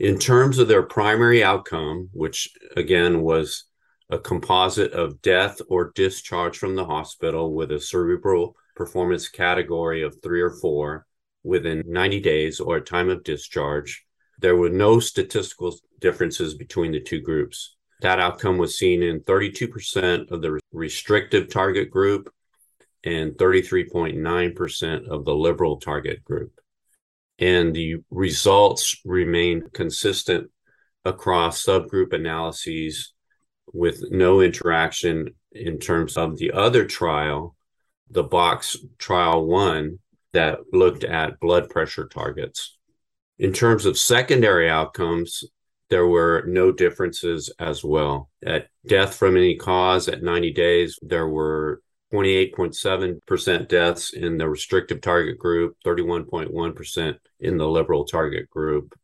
In 0.00 0.18
terms 0.18 0.58
of 0.58 0.66
their 0.66 0.82
primary 0.82 1.44
outcome, 1.44 2.08
which 2.12 2.48
again 2.76 3.22
was 3.22 3.66
a 4.10 4.18
composite 4.18 4.90
of 4.92 5.22
death 5.22 5.60
or 5.68 5.92
discharge 5.94 6.58
from 6.58 6.74
the 6.74 6.84
hospital 6.84 7.54
with 7.54 7.70
a 7.70 7.78
cerebral 7.78 8.56
performance 8.74 9.28
category 9.28 10.02
of 10.02 10.20
three 10.20 10.40
or 10.40 10.50
four, 10.50 11.06
within 11.42 11.82
90 11.86 12.20
days 12.20 12.60
or 12.60 12.80
time 12.80 13.08
of 13.08 13.24
discharge. 13.24 14.04
There 14.38 14.56
were 14.56 14.70
no 14.70 15.00
statistical 15.00 15.76
differences 16.00 16.54
between 16.54 16.92
the 16.92 17.00
two 17.00 17.20
groups. 17.20 17.76
That 18.00 18.20
outcome 18.20 18.56
was 18.58 18.78
seen 18.78 19.02
in 19.02 19.20
32% 19.20 20.30
of 20.30 20.40
the 20.40 20.58
restrictive 20.72 21.50
target 21.50 21.90
group 21.90 22.32
and 23.04 23.32
33.9% 23.32 25.08
of 25.08 25.24
the 25.24 25.34
liberal 25.34 25.78
target 25.78 26.24
group. 26.24 26.52
And 27.38 27.74
the 27.74 27.96
results 28.10 29.00
remained 29.04 29.72
consistent 29.72 30.50
across 31.04 31.64
subgroup 31.64 32.12
analyses 32.12 33.14
with 33.72 34.10
no 34.10 34.40
interaction 34.40 35.34
in 35.52 35.78
terms 35.78 36.16
of 36.16 36.36
the 36.36 36.52
other 36.52 36.84
trial, 36.84 37.56
the 38.10 38.22
BOX 38.22 38.76
trial 38.98 39.46
one, 39.46 39.98
that 40.32 40.58
looked 40.72 41.04
at 41.04 41.40
blood 41.40 41.70
pressure 41.70 42.06
targets. 42.06 42.76
In 43.38 43.52
terms 43.52 43.86
of 43.86 43.98
secondary 43.98 44.68
outcomes, 44.68 45.44
there 45.88 46.06
were 46.06 46.44
no 46.46 46.70
differences 46.70 47.52
as 47.58 47.82
well. 47.82 48.30
At 48.44 48.68
death 48.86 49.16
from 49.16 49.36
any 49.36 49.56
cause 49.56 50.08
at 50.08 50.22
90 50.22 50.52
days, 50.52 50.98
there 51.02 51.26
were 51.26 51.82
28.7% 52.12 53.68
deaths 53.68 54.12
in 54.12 54.38
the 54.38 54.48
restrictive 54.48 55.00
target 55.00 55.38
group, 55.38 55.76
31.1% 55.84 57.18
in 57.40 57.56
the 57.56 57.68
liberal 57.68 58.04
target 58.04 58.50
group. 58.50 58.94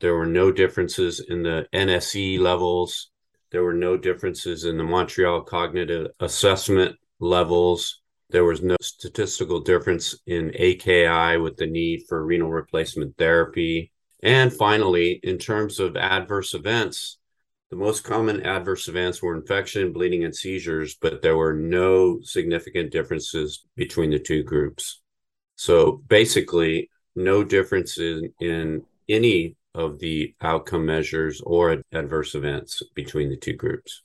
There 0.00 0.14
were 0.14 0.26
no 0.26 0.50
differences 0.50 1.20
in 1.20 1.42
the 1.42 1.66
NSE 1.74 2.38
levels. 2.38 3.10
There 3.52 3.62
were 3.62 3.74
no 3.74 3.96
differences 3.96 4.64
in 4.64 4.78
the 4.78 4.84
Montreal 4.84 5.42
Cognitive 5.42 6.08
Assessment 6.20 6.96
levels. 7.18 7.99
There 8.30 8.44
was 8.44 8.62
no 8.62 8.76
statistical 8.80 9.60
difference 9.60 10.16
in 10.26 10.52
AKI 10.54 11.38
with 11.38 11.56
the 11.56 11.66
need 11.66 12.04
for 12.08 12.24
renal 12.24 12.50
replacement 12.50 13.16
therapy. 13.16 13.92
And 14.22 14.52
finally, 14.52 15.20
in 15.22 15.38
terms 15.38 15.80
of 15.80 15.96
adverse 15.96 16.54
events, 16.54 17.18
the 17.70 17.76
most 17.76 18.04
common 18.04 18.42
adverse 18.42 18.88
events 18.88 19.22
were 19.22 19.36
infection, 19.36 19.92
bleeding, 19.92 20.24
and 20.24 20.34
seizures, 20.34 20.96
but 21.00 21.22
there 21.22 21.36
were 21.36 21.54
no 21.54 22.20
significant 22.22 22.90
differences 22.90 23.64
between 23.76 24.10
the 24.10 24.18
two 24.18 24.42
groups. 24.42 25.00
So 25.56 26.02
basically, 26.08 26.90
no 27.14 27.44
differences 27.44 28.24
in 28.40 28.84
any 29.08 29.56
of 29.74 29.98
the 29.98 30.34
outcome 30.40 30.86
measures 30.86 31.40
or 31.40 31.82
adverse 31.92 32.34
events 32.34 32.82
between 32.94 33.30
the 33.30 33.36
two 33.36 33.54
groups. 33.54 34.02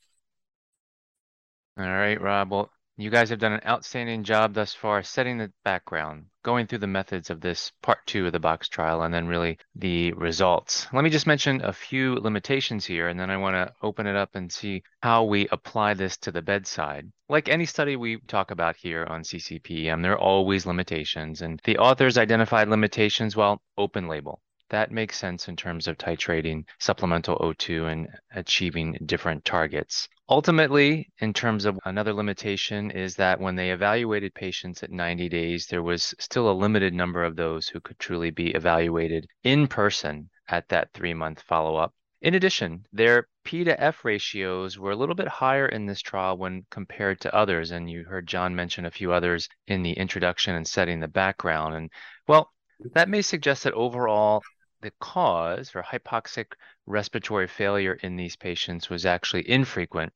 All 1.78 1.86
right, 1.86 2.22
Rob. 2.22 2.52
Well, 2.52 2.72
you 2.98 3.10
guys 3.10 3.30
have 3.30 3.40
done 3.40 3.52
an 3.52 3.68
outstanding 3.68 4.24
job 4.24 4.54
thus 4.54 4.74
far 4.74 5.04
setting 5.04 5.38
the 5.38 5.52
background, 5.66 6.26
going 6.44 6.66
through 6.66 6.78
the 6.78 6.88
methods 6.88 7.30
of 7.30 7.42
this 7.42 7.72
part 7.82 8.00
two 8.06 8.26
of 8.26 8.32
the 8.32 8.40
BOX 8.40 8.70
trial, 8.70 9.02
and 9.02 9.14
then 9.14 9.28
really 9.28 9.58
the 9.76 10.14
results. 10.14 10.88
Let 10.94 11.04
me 11.04 11.10
just 11.10 11.28
mention 11.28 11.62
a 11.64 11.74
few 11.74 12.16
limitations 12.16 12.86
here, 12.86 13.10
and 13.10 13.20
then 13.20 13.30
I 13.30 13.36
want 13.36 13.56
to 13.56 13.74
open 13.82 14.08
it 14.08 14.16
up 14.16 14.36
and 14.36 14.50
see 14.50 14.84
how 15.02 15.26
we 15.26 15.48
apply 15.50 15.94
this 15.96 16.16
to 16.20 16.32
the 16.32 16.42
bedside. 16.42 17.12
Like 17.28 17.50
any 17.50 17.66
study 17.66 17.98
we 17.98 18.20
talk 18.28 18.52
about 18.52 18.78
here 18.78 19.06
on 19.06 19.24
CCPM, 19.24 20.02
there 20.02 20.14
are 20.14 20.20
always 20.20 20.66
limitations, 20.66 21.42
and 21.42 21.60
the 21.66 21.78
authors 21.78 22.18
identified 22.18 22.70
limitations, 22.70 23.36
well, 23.36 23.62
open 23.78 24.08
label. 24.08 24.42
That 24.70 24.92
makes 24.92 25.18
sense 25.18 25.48
in 25.48 25.56
terms 25.56 25.88
of 25.88 25.98
titrating 25.98 26.66
supplemental 26.80 27.38
O2 27.38 27.92
and 27.92 28.08
achieving 28.34 28.98
different 29.06 29.46
targets. 29.46 30.08
Ultimately, 30.28 31.12
in 31.20 31.34
terms 31.34 31.66
of 31.66 31.80
another 31.86 32.14
limitation, 32.14 32.90
is 32.90 33.16
that 33.16 33.40
when 33.40 33.56
they 33.56 33.72
evaluated 33.72 34.34
patients 34.34 34.82
at 34.82 34.90
90 34.90 35.30
days, 35.30 35.68
there 35.68 35.84
was 35.84 36.16
still 36.20 36.50
a 36.50 36.54
limited 36.54 36.94
number 36.94 37.24
of 37.24 37.36
those 37.36 37.68
who 37.68 37.80
could 37.80 38.00
truly 38.00 38.32
be 38.32 38.52
evaluated 38.52 39.28
in 39.44 39.68
person 39.68 40.30
at 40.48 40.68
that 40.70 40.92
three 40.94 41.14
month 41.14 41.42
follow 41.42 41.76
up. 41.76 41.94
In 42.22 42.34
addition, 42.34 42.88
their 42.92 43.28
P 43.44 43.64
to 43.66 43.80
F 43.80 44.04
ratios 44.04 44.80
were 44.80 44.92
a 44.92 44.96
little 44.96 45.14
bit 45.14 45.28
higher 45.28 45.68
in 45.68 45.86
this 45.86 46.02
trial 46.02 46.38
when 46.38 46.66
compared 46.72 47.22
to 47.22 47.36
others. 47.36 47.70
And 47.70 47.88
you 47.88 48.04
heard 48.04 48.26
John 48.26 48.56
mention 48.56 48.86
a 48.86 48.92
few 48.92 49.12
others 49.12 49.48
in 49.68 49.84
the 49.84 49.94
introduction 49.94 50.56
and 50.56 50.68
setting 50.68 51.00
the 51.00 51.08
background. 51.08 51.76
And 51.76 51.92
well, 52.28 52.52
that 52.94 53.10
may 53.10 53.22
suggest 53.22 53.64
that 53.64 53.74
overall 53.74 54.42
the 54.86 54.92
cause 55.00 55.72
for 55.72 55.82
hypoxic 55.82 56.46
respiratory 56.86 57.48
failure 57.48 57.98
in 58.04 58.16
these 58.16 58.36
patients 58.36 58.88
was 58.88 59.04
actually 59.04 59.50
infrequent 59.50 60.14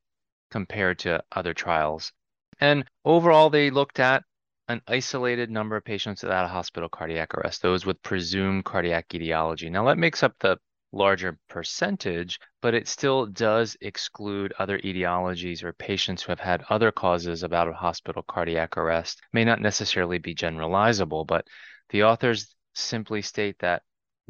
compared 0.52 1.00
to 1.00 1.24
other 1.32 1.56
trials. 1.56 2.14
And 2.60 2.86
overall, 3.04 3.50
they 3.50 3.72
looked 3.72 4.00
at 4.00 4.24
an 4.68 4.84
isolated 4.88 5.50
number 5.50 5.76
of 5.76 5.84
patients 5.84 6.22
without 6.22 6.46
a 6.46 6.50
hospital 6.50 6.88
cardiac 6.88 7.34
arrest, 7.34 7.64
those 7.64 7.84
with 7.84 8.00
presumed 8.04 8.64
cardiac 8.64 9.12
etiology. 9.16 9.72
Now, 9.72 9.86
that 9.86 9.98
makes 9.98 10.22
up 10.22 10.36
the 10.40 10.58
larger 10.92 11.40
percentage, 11.48 12.40
but 12.62 12.76
it 12.76 12.88
still 12.88 13.26
does 13.26 13.76
exclude 13.82 14.54
other 14.60 14.78
etiologies 14.78 15.64
or 15.64 15.74
patients 15.74 16.22
who 16.22 16.32
have 16.32 16.40
had 16.40 16.64
other 16.70 16.92
causes 16.92 17.42
of 17.42 17.54
out 17.54 17.68
of 17.68 17.74
hospital 17.74 18.22
cardiac 18.22 18.78
arrest. 18.78 19.20
May 19.34 19.46
not 19.46 19.62
necessarily 19.62 20.20
be 20.20 20.36
generalizable, 20.36 21.26
but 21.26 21.48
the 21.90 22.04
authors 22.04 22.56
simply 22.76 23.24
state 23.24 23.58
that 23.60 23.82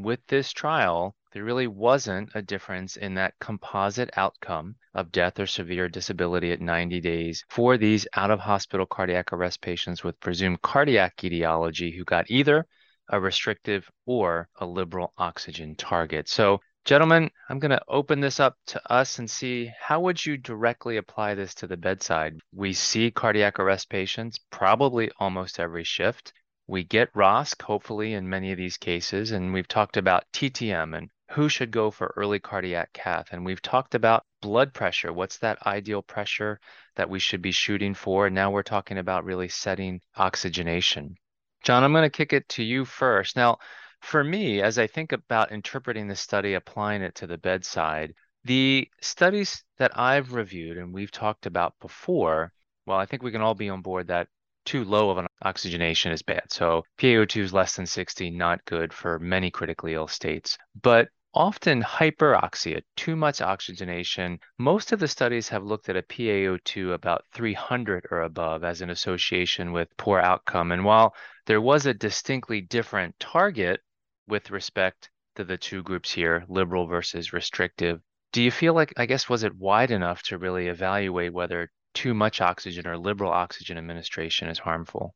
with 0.04 0.26
this 0.28 0.52
trial, 0.54 1.16
there 1.34 1.44
really 1.44 1.68
wasn't 1.68 2.30
a 2.34 2.42
difference 2.42 2.96
in 2.96 3.14
that 3.16 3.38
composite 3.40 4.10
outcome 4.16 4.76
of 4.96 5.12
death 5.12 5.40
or 5.40 5.46
severe 5.46 5.88
disability 5.88 6.52
at 6.52 6.62
90 6.62 7.02
days 7.02 7.46
for 7.50 7.78
these 7.78 8.08
out 8.16 8.32
of 8.32 8.40
hospital 8.40 8.86
cardiac 8.86 9.32
arrest 9.32 9.62
patients 9.62 10.04
with 10.04 10.20
presumed 10.20 10.62
cardiac 10.62 11.24
etiology 11.24 11.96
who 11.96 12.04
got 12.04 12.32
either 12.32 12.66
a 13.10 13.20
restrictive 13.20 13.90
or 14.06 14.50
a 14.60 14.66
liberal 14.66 15.14
oxygen 15.18 15.76
target. 15.76 16.30
So, 16.30 16.62
gentlemen, 16.86 17.30
I'm 17.50 17.60
going 17.60 17.72
to 17.72 17.82
open 17.88 18.22
this 18.22 18.40
up 18.40 18.56
to 18.68 18.92
us 18.92 19.20
and 19.20 19.30
see 19.30 19.72
how 19.80 20.00
would 20.00 20.26
you 20.26 20.38
directly 20.38 20.98
apply 20.98 21.36
this 21.36 21.54
to 21.56 21.68
the 21.68 21.78
bedside? 21.78 22.40
We 22.54 22.74
see 22.74 23.12
cardiac 23.12 23.60
arrest 23.60 23.90
patients 23.90 24.40
probably 24.50 25.12
almost 25.20 25.60
every 25.60 25.84
shift. 25.84 26.34
We 26.70 26.84
get 26.84 27.12
ROSC, 27.16 27.64
hopefully, 27.64 28.14
in 28.14 28.30
many 28.30 28.52
of 28.52 28.60
these 28.60 28.78
cases, 28.78 29.32
and 29.32 29.52
we've 29.52 29.68
talked 29.68 29.98
about 29.98 30.32
TTM 30.34 30.96
and 30.96 31.10
who 31.32 31.50
should 31.50 31.72
go 31.72 31.90
for 31.90 32.14
early 32.16 32.40
cardiac 32.40 32.94
cath. 32.94 33.30
And 33.32 33.44
we've 33.44 33.62
talked 33.64 33.96
about 33.96 34.24
blood 34.40 34.72
pressure. 34.72 35.12
What's 35.12 35.40
that 35.40 35.66
ideal 35.66 36.04
pressure 36.04 36.60
that 36.96 37.10
we 37.10 37.18
should 37.18 37.42
be 37.42 37.52
shooting 37.52 37.96
for? 37.96 38.28
And 38.28 38.36
now 38.36 38.52
we're 38.52 38.62
talking 38.62 39.00
about 39.00 39.26
really 39.26 39.50
setting 39.50 40.00
oxygenation. 40.16 41.16
John, 41.64 41.84
I'm 41.84 41.92
going 41.92 42.04
to 42.04 42.10
kick 42.16 42.34
it 42.34 42.48
to 42.50 42.64
you 42.64 42.86
first. 42.86 43.36
Now, 43.36 43.58
for 44.02 44.24
me, 44.24 44.62
as 44.62 44.78
I 44.78 44.86
think 44.86 45.12
about 45.12 45.52
interpreting 45.52 46.08
the 46.08 46.16
study, 46.16 46.54
applying 46.54 47.02
it 47.02 47.16
to 47.16 47.26
the 47.26 47.40
bedside, 47.40 48.14
the 48.44 48.88
studies 49.02 49.64
that 49.80 49.98
I've 49.98 50.34
reviewed 50.34 50.78
and 50.78 50.94
we've 50.94 51.10
talked 51.10 51.48
about 51.48 51.74
before, 51.82 52.54
well, 52.86 53.00
I 53.00 53.08
think 53.08 53.24
we 53.24 53.32
can 53.32 53.42
all 53.42 53.56
be 53.56 53.70
on 53.70 53.82
board 53.82 54.06
that 54.08 54.28
too 54.70 54.84
low 54.84 55.10
of 55.10 55.18
an 55.18 55.26
oxygenation 55.42 56.12
is 56.12 56.22
bad. 56.22 56.44
So 56.52 56.84
PaO2 57.00 57.42
is 57.42 57.54
less 57.54 57.76
than 57.76 57.88
60, 57.88 58.30
not 58.30 58.64
good 58.66 58.94
for 58.94 59.18
many 59.18 59.50
critically 59.50 59.96
ill 59.96 60.08
states. 60.08 60.60
But 60.80 61.10
often 61.34 61.82
hyperoxia, 61.82 62.84
too 62.96 63.16
much 63.16 63.42
oxygenation. 63.42 64.38
Most 64.60 64.92
of 64.92 65.00
the 65.00 65.08
studies 65.08 65.50
have 65.50 65.64
looked 65.64 65.90
at 65.90 65.98
a 65.98 66.04
PaO2 66.04 66.94
about 66.94 67.26
300 67.34 68.06
or 68.12 68.22
above 68.22 68.64
as 68.64 68.82
an 68.82 68.92
association 68.92 69.72
with 69.72 69.98
poor 69.98 70.20
outcome. 70.20 70.72
And 70.72 70.86
while 70.86 71.16
there 71.48 71.62
was 71.62 71.88
a 71.88 71.94
distinctly 71.96 72.62
different 72.62 73.20
target 73.20 73.80
with 74.28 74.52
respect 74.52 75.10
to 75.38 75.44
the 75.44 75.58
two 75.58 75.82
groups 75.82 76.12
here, 76.12 76.46
liberal 76.48 76.86
versus 76.86 77.34
restrictive, 77.34 78.02
do 78.34 78.44
you 78.44 78.52
feel 78.52 78.76
like, 78.76 78.94
I 78.98 79.08
guess, 79.08 79.28
was 79.28 79.42
it 79.42 79.56
wide 79.56 79.90
enough 79.90 80.22
to 80.24 80.38
really 80.38 80.68
evaluate 80.68 81.34
whether 81.34 81.72
too 82.00 82.14
much 82.14 82.40
oxygen 82.40 82.88
or 82.88 82.98
liberal 82.98 83.30
oxygen 83.30 83.78
administration 83.78 84.48
is 84.48 84.58
harmful? 84.58 85.14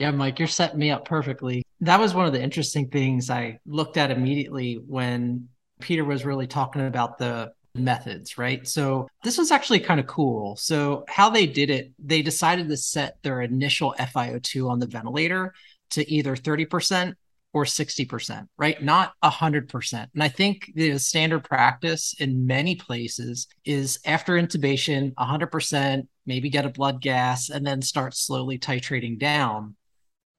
Yeah, 0.00 0.10
Mike, 0.10 0.40
you're 0.40 0.48
setting 0.48 0.80
me 0.80 0.90
up 0.90 1.04
perfectly. 1.04 1.62
That 1.80 2.00
was 2.00 2.12
one 2.12 2.26
of 2.26 2.32
the 2.32 2.42
interesting 2.42 2.88
things 2.88 3.30
I 3.30 3.60
looked 3.64 3.96
at 3.96 4.10
immediately 4.10 4.80
when 4.84 5.48
Peter 5.80 6.04
was 6.04 6.24
really 6.24 6.48
talking 6.48 6.84
about 6.84 7.18
the 7.18 7.52
methods, 7.76 8.36
right? 8.36 8.66
So 8.66 9.06
this 9.22 9.38
was 9.38 9.52
actually 9.52 9.78
kind 9.78 10.00
of 10.00 10.08
cool. 10.08 10.56
So 10.56 11.04
how 11.06 11.30
they 11.30 11.46
did 11.46 11.70
it, 11.70 11.92
they 12.04 12.22
decided 12.22 12.68
to 12.68 12.76
set 12.76 13.22
their 13.22 13.40
initial 13.40 13.94
FiO2 13.96 14.68
on 14.68 14.80
the 14.80 14.88
ventilator 14.88 15.54
to 15.90 16.10
either 16.10 16.34
30% 16.34 17.14
or 17.54 17.64
60%, 17.64 18.48
right? 18.58 18.82
Not 18.82 19.12
100%. 19.22 20.06
And 20.12 20.22
I 20.22 20.28
think 20.28 20.72
the 20.74 20.98
standard 20.98 21.44
practice 21.44 22.14
in 22.18 22.46
many 22.46 22.74
places 22.74 23.46
is 23.64 24.00
after 24.04 24.34
intubation, 24.34 25.14
100%, 25.14 26.06
maybe 26.26 26.50
get 26.50 26.66
a 26.66 26.70
blood 26.70 27.00
gas, 27.00 27.48
and 27.50 27.64
then 27.64 27.80
start 27.80 28.14
slowly 28.14 28.58
titrating 28.58 29.18
down 29.18 29.76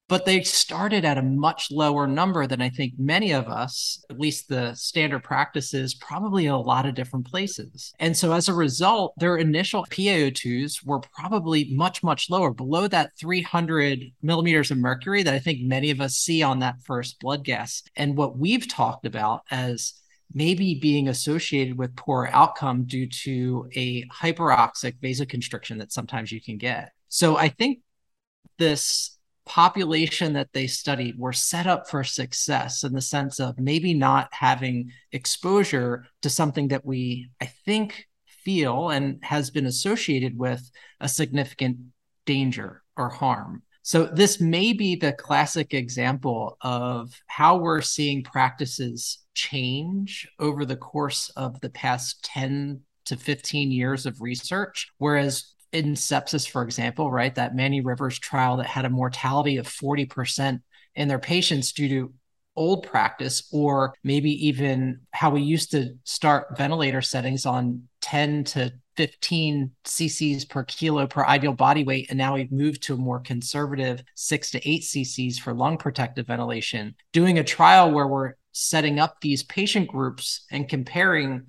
but 0.08 0.26
they 0.26 0.42
started 0.42 1.04
at 1.04 1.18
a 1.18 1.24
much 1.24 1.72
lower 1.72 2.06
number 2.06 2.46
than 2.46 2.62
I 2.62 2.70
think 2.70 2.94
many 2.98 3.32
of 3.32 3.48
us, 3.48 4.04
at 4.10 4.20
least 4.20 4.48
the 4.48 4.76
standard 4.76 5.24
practices, 5.24 5.96
probably 5.96 6.46
a 6.46 6.56
lot 6.56 6.86
of 6.86 6.94
different 6.94 7.26
places. 7.26 7.92
And 8.00 8.16
so 8.16 8.32
as 8.32 8.48
a 8.48 8.54
result, 8.54 9.14
their 9.18 9.38
initial 9.38 9.86
PaO2s 9.86 10.86
were 10.86 11.00
probably 11.00 11.74
much, 11.74 12.04
much 12.04 12.30
lower, 12.30 12.54
below 12.54 12.88
that 12.88 13.12
300 13.20 14.04
millimeters 14.22 14.70
of 14.70 14.78
mercury 14.78 15.24
that 15.24 15.34
I 15.34 15.40
think 15.40 15.62
many 15.62 15.90
of 15.90 16.02
us 16.02 16.16
see 16.16 16.44
on 16.44 16.60
that 16.60 16.82
first 16.82 17.20
blood 17.20 17.44
gas. 17.44 17.82
And 17.96 18.16
what 18.16 18.38
we've 18.38 18.68
talked 18.68 19.08
about 19.08 19.42
as 19.50 19.94
maybe 20.34 20.76
being 20.76 21.08
associated 21.08 21.78
with 21.78 21.96
poor 21.96 22.30
outcome 22.32 22.84
due 22.86 23.08
to 23.08 23.70
a 23.76 24.04
hyperoxic 24.08 25.00
vasoconstriction 25.00 25.80
that 25.80 25.92
sometimes 25.92 26.32
you 26.32 26.42
can 26.42 26.58
get. 26.58 26.92
So 27.08 27.38
I 27.38 27.50
think 27.50 27.80
this 28.58 29.15
population 29.46 30.34
that 30.34 30.54
they 30.54 30.68
studied 30.68 31.18
were 31.18 31.34
set 31.34 31.68
up 31.68 31.90
for 31.90 32.04
success 32.04 32.84
in 32.84 32.94
the 32.94 33.02
sense 33.02 33.40
of 33.40 33.60
maybe 33.60 33.94
not 33.94 34.30
having 34.32 34.92
exposure 35.12 36.08
to 36.22 36.30
something 36.30 36.70
that 36.70 36.86
we, 36.86 37.30
I 37.42 37.46
think, 37.46 38.08
feel 38.44 38.90
and 38.90 39.20
has 39.24 39.50
been 39.50 39.66
associated 39.66 40.38
with 40.38 40.70
a 41.00 41.10
significant 41.10 41.78
danger 42.26 42.84
or 42.98 43.10
harm. 43.10 43.64
So, 43.82 44.06
this 44.06 44.42
may 44.42 44.74
be 44.74 44.96
the 44.96 45.14
classic 45.14 45.76
example 45.76 46.58
of 46.62 47.14
how 47.28 47.58
we're 47.58 47.82
seeing 47.82 48.24
practices 48.24 49.20
change 49.36 50.28
over 50.40 50.66
the 50.66 50.76
course 50.76 51.30
of 51.36 51.62
the 51.62 51.70
past 51.70 52.24
10 52.24 52.82
to 53.06 53.16
15 53.16 53.72
years 53.72 54.08
of 54.08 54.22
research. 54.22 54.90
Whereas 54.98 55.54
in 55.72 55.94
sepsis, 55.94 56.48
for 56.48 56.64
example, 56.64 57.12
right? 57.12 57.34
That 57.36 57.56
Manny 57.56 57.82
Rivers 57.82 58.20
trial 58.20 58.58
that 58.58 58.68
had 58.68 58.86
a 58.86 58.90
mortality 58.90 59.58
of 59.58 59.68
40% 59.68 60.62
in 60.96 61.08
their 61.08 61.20
patients 61.20 61.74
due 61.74 61.90
to 61.90 62.14
old 62.56 62.88
practice, 62.88 63.48
or 63.52 63.94
maybe 64.04 64.48
even 64.48 65.02
how 65.12 65.30
we 65.30 65.42
used 65.42 65.72
to 65.72 65.96
start 66.04 66.58
ventilator 66.58 67.02
settings 67.02 67.46
on 67.46 67.84
10 68.02 68.46
to 68.46 68.72
15 68.96 69.72
cc's 69.84 70.46
per 70.46 70.64
kilo 70.64 71.06
per 71.06 71.26
ideal 71.26 71.54
body 71.54 71.84
weight. 71.84 72.08
And 72.10 72.18
now 72.18 72.36
we've 72.36 72.52
moved 72.52 72.84
to 72.84 72.94
a 72.94 72.98
more 72.98 73.20
conservative 73.20 74.04
six 74.16 74.52
to 74.52 74.70
eight 74.70 74.84
cc's 74.84 75.38
for 75.38 75.54
lung 75.54 75.78
protective 75.78 76.28
ventilation. 76.28 76.96
Doing 77.12 77.38
a 77.38 77.44
trial 77.44 77.92
where 77.92 78.08
we're 78.08 78.34
setting 78.54 79.00
up 79.00 79.18
these 79.20 79.44
patient 79.44 79.90
groups 79.90 80.46
and 80.50 80.70
comparing 80.70 81.48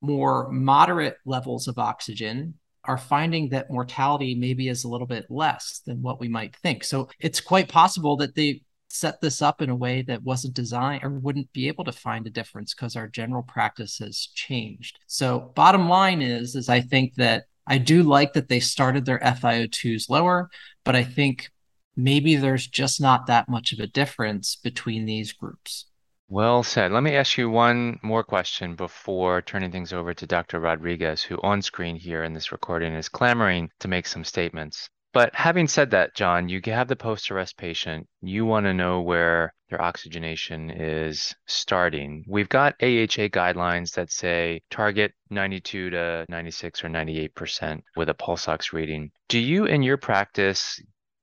more 0.00 0.50
moderate 0.50 1.16
levels 1.24 1.68
of 1.68 1.78
oxygen 1.78 2.54
are 2.88 2.98
finding 2.98 3.50
that 3.50 3.70
mortality 3.70 4.34
maybe 4.34 4.68
is 4.68 4.82
a 4.82 4.88
little 4.88 5.06
bit 5.06 5.26
less 5.30 5.82
than 5.86 6.02
what 6.02 6.18
we 6.18 6.26
might 6.26 6.56
think. 6.56 6.82
So 6.82 7.08
it's 7.20 7.40
quite 7.40 7.68
possible 7.68 8.16
that 8.16 8.34
they 8.34 8.62
set 8.88 9.20
this 9.20 9.42
up 9.42 9.60
in 9.60 9.68
a 9.68 9.76
way 9.76 10.00
that 10.02 10.22
wasn't 10.22 10.54
designed 10.54 11.04
or 11.04 11.10
wouldn't 11.10 11.52
be 11.52 11.68
able 11.68 11.84
to 11.84 11.92
find 11.92 12.26
a 12.26 12.30
difference 12.30 12.74
because 12.74 12.96
our 12.96 13.06
general 13.06 13.42
practice 13.42 13.98
has 13.98 14.28
changed. 14.34 14.98
So 15.06 15.52
bottom 15.54 15.88
line 15.88 16.22
is 16.22 16.56
is 16.56 16.70
I 16.70 16.80
think 16.80 17.14
that 17.16 17.44
I 17.66 17.76
do 17.76 18.02
like 18.02 18.32
that 18.32 18.48
they 18.48 18.60
started 18.60 19.04
their 19.04 19.18
FiO2s 19.18 20.08
lower, 20.08 20.48
but 20.84 20.96
I 20.96 21.04
think 21.04 21.50
maybe 21.94 22.36
there's 22.36 22.66
just 22.66 23.00
not 23.00 23.26
that 23.26 23.50
much 23.50 23.72
of 23.72 23.80
a 23.80 23.86
difference 23.86 24.56
between 24.56 25.04
these 25.04 25.34
groups. 25.34 25.84
Well 26.30 26.62
said. 26.62 26.92
Let 26.92 27.02
me 27.02 27.16
ask 27.16 27.38
you 27.38 27.48
one 27.48 27.98
more 28.02 28.22
question 28.22 28.74
before 28.74 29.40
turning 29.40 29.72
things 29.72 29.94
over 29.94 30.12
to 30.12 30.26
Dr. 30.26 30.60
Rodriguez, 30.60 31.22
who 31.22 31.40
on 31.42 31.62
screen 31.62 31.96
here 31.96 32.22
in 32.22 32.34
this 32.34 32.52
recording 32.52 32.92
is 32.92 33.08
clamoring 33.08 33.70
to 33.80 33.88
make 33.88 34.06
some 34.06 34.24
statements. 34.24 34.90
But 35.14 35.34
having 35.34 35.68
said 35.68 35.90
that, 35.92 36.14
John, 36.14 36.50
you 36.50 36.60
have 36.66 36.86
the 36.86 36.96
post 36.96 37.30
arrest 37.30 37.56
patient. 37.56 38.08
You 38.20 38.44
want 38.44 38.66
to 38.66 38.74
know 38.74 39.00
where 39.00 39.54
their 39.70 39.80
oxygenation 39.80 40.70
is 40.70 41.34
starting. 41.46 42.26
We've 42.28 42.50
got 42.50 42.74
AHA 42.82 43.32
guidelines 43.32 43.94
that 43.94 44.10
say 44.10 44.60
target 44.70 45.14
92 45.30 45.88
to 45.90 46.26
96 46.28 46.84
or 46.84 46.88
98% 46.90 47.80
with 47.96 48.10
a 48.10 48.14
pulse 48.14 48.48
ox 48.48 48.74
reading. 48.74 49.12
Do 49.30 49.38
you, 49.38 49.64
in 49.64 49.82
your 49.82 49.96
practice, 49.96 50.78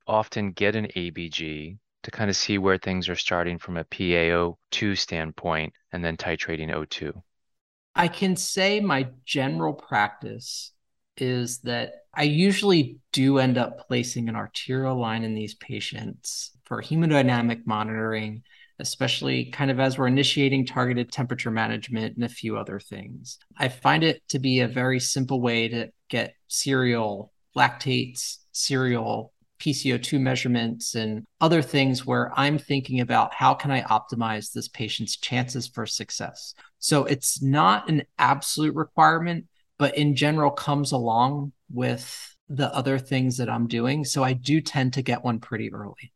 often 0.08 0.52
get 0.52 0.76
an 0.76 0.88
ABG 0.96 1.78
to 2.06 2.12
kind 2.12 2.30
of 2.30 2.36
see 2.36 2.60
where 2.60 2.78
things 2.78 3.10
are 3.10 3.16
starting 3.16 3.58
from 3.58 3.78
a 3.78 3.84
PaO2 3.84 4.96
standpoint 4.96 5.74
and 5.92 6.06
then 6.06 6.16
titrating 6.16 6.72
O2? 6.72 7.12
I 7.96 8.08
can 8.08 8.36
say 8.36 8.80
my 8.80 9.08
general 9.26 9.74
practice 9.74 10.72
is 11.18 11.60
that 11.60 11.94
I 12.14 12.24
usually 12.24 13.00
do 13.12 13.40
end 13.40 13.58
up 13.58 13.88
placing 13.88 14.30
an 14.30 14.36
arterial 14.36 15.00
line 15.00 15.24
in 15.24 15.34
these 15.34 15.56
patients 15.56 16.52
for 16.66 16.82
hemodynamic 16.82 17.66
monitoring, 17.66 18.44
especially 18.80 19.46
kind 19.46 19.72
of 19.72 19.80
as 19.80 19.98
we're 19.98 20.08
initiating 20.08 20.68
targeted 20.68 21.12
temperature 21.12 21.52
management 21.52 22.18
and 22.18 22.26
a 22.26 22.30
few 22.30 22.56
other 22.56 22.80
things. 22.80 23.40
I 23.58 23.70
find 23.70 24.04
it 24.04 24.22
to 24.30 24.38
be 24.40 24.60
a 24.60 24.68
very 24.68 25.00
simple 25.00 25.42
way 25.42 25.70
to 25.70 25.90
get 26.10 26.36
serial 26.48 27.32
lactates, 27.58 28.38
serial 28.52 29.34
PCO2 29.60 30.20
measurements 30.20 30.96
and 30.96 31.26
other 31.42 31.62
things 31.62 32.06
where 32.06 32.32
I'm 32.38 32.58
thinking 32.58 33.00
about 33.00 33.34
how 33.34 33.54
can 33.54 33.72
I 33.72 33.82
optimize 33.82 34.52
this 34.52 34.68
patient's 34.68 35.18
chances 35.18 35.68
for 35.68 35.86
success. 35.86 36.54
So 36.80 37.06
it's 37.06 37.42
not 37.42 37.90
an 37.90 38.04
absolute 38.18 38.76
requirement, 38.76 39.46
but 39.78 39.98
in 39.98 40.16
general 40.16 40.52
comes 40.52 40.92
along 40.92 41.54
with 41.72 42.36
the 42.50 42.74
other 42.76 43.00
things 43.00 43.38
that 43.38 43.50
I'm 43.50 43.68
doing. 43.68 44.06
So 44.06 44.24
I 44.24 44.34
do 44.34 44.62
tend 44.62 44.94
to 44.94 45.02
get 45.02 45.24
one 45.24 45.40
pretty 45.40 45.74
early. 45.74 46.12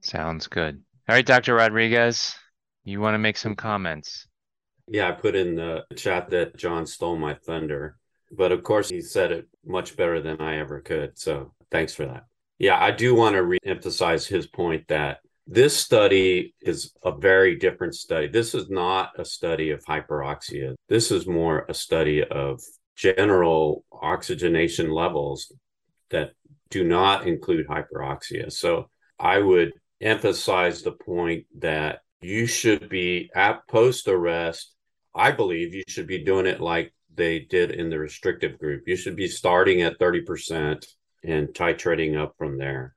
Sounds 0.00 0.46
good. 0.46 0.80
All 1.08 1.14
right, 1.14 1.26
Dr. 1.26 1.54
Rodriguez, 1.54 2.34
you 2.84 3.00
want 3.00 3.14
to 3.14 3.18
make 3.18 3.36
some 3.36 3.56
comments? 3.56 4.26
Yeah, 4.88 5.08
I 5.08 5.12
put 5.12 5.34
in 5.34 5.56
the 5.56 5.84
chat 5.96 6.30
that 6.30 6.56
John 6.56 6.86
stole 6.86 7.16
my 7.16 7.34
thunder, 7.34 7.96
but 8.30 8.52
of 8.52 8.62
course 8.62 8.88
he 8.90 9.00
said 9.00 9.32
it 9.32 9.48
much 9.64 9.96
better 9.96 10.20
than 10.20 10.40
I 10.40 10.58
ever 10.58 10.80
could. 10.80 11.18
So 11.18 11.52
thanks 11.70 11.94
for 11.94 12.06
that. 12.06 12.24
Yeah, 12.62 12.80
I 12.80 12.92
do 12.92 13.16
want 13.16 13.34
to 13.34 13.42
re-emphasize 13.42 14.24
his 14.24 14.46
point 14.46 14.86
that 14.86 15.18
this 15.48 15.76
study 15.76 16.54
is 16.60 16.92
a 17.04 17.10
very 17.10 17.56
different 17.56 17.96
study. 17.96 18.28
This 18.28 18.54
is 18.54 18.70
not 18.70 19.18
a 19.18 19.24
study 19.24 19.70
of 19.70 19.84
hyperoxia. 19.84 20.76
This 20.88 21.10
is 21.10 21.26
more 21.26 21.66
a 21.68 21.74
study 21.74 22.22
of 22.22 22.60
general 22.94 23.84
oxygenation 23.92 24.92
levels 24.92 25.52
that 26.10 26.34
do 26.70 26.84
not 26.84 27.26
include 27.26 27.66
hyperoxia. 27.66 28.52
So 28.52 28.88
I 29.18 29.40
would 29.40 29.72
emphasize 30.00 30.82
the 30.82 30.92
point 30.92 31.46
that 31.58 32.02
you 32.20 32.46
should 32.46 32.88
be 32.88 33.28
at 33.34 33.66
post 33.66 34.06
arrest. 34.06 34.72
I 35.12 35.32
believe 35.32 35.74
you 35.74 35.82
should 35.88 36.06
be 36.06 36.22
doing 36.22 36.46
it 36.46 36.60
like 36.60 36.94
they 37.12 37.40
did 37.40 37.72
in 37.72 37.90
the 37.90 37.98
restrictive 37.98 38.56
group. 38.60 38.84
You 38.86 38.94
should 38.94 39.16
be 39.16 39.26
starting 39.26 39.82
at 39.82 39.98
30% 39.98 40.86
and 41.24 41.48
titrating 41.48 42.20
up 42.20 42.34
from 42.36 42.58
there. 42.58 42.94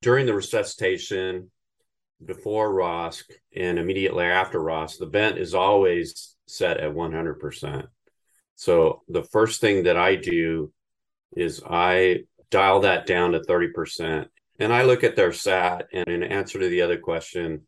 During 0.00 0.26
the 0.26 0.34
resuscitation, 0.34 1.50
before 2.24 2.72
ROSC 2.72 3.24
and 3.54 3.78
immediately 3.78 4.24
after 4.24 4.60
ROSC, 4.60 4.98
the 4.98 5.06
vent 5.06 5.38
is 5.38 5.54
always 5.54 6.36
set 6.46 6.78
at 6.78 6.92
100%. 6.92 7.86
So 8.56 9.02
the 9.08 9.24
first 9.24 9.60
thing 9.60 9.84
that 9.84 9.96
I 9.96 10.16
do 10.16 10.72
is 11.36 11.62
I 11.68 12.24
dial 12.50 12.80
that 12.80 13.06
down 13.06 13.32
to 13.32 13.40
30%. 13.40 14.26
And 14.58 14.72
I 14.72 14.82
look 14.82 15.02
at 15.02 15.16
their 15.16 15.32
SAT, 15.32 15.88
and 15.92 16.06
in 16.08 16.22
answer 16.22 16.58
to 16.60 16.68
the 16.68 16.82
other 16.82 16.98
question, 16.98 17.66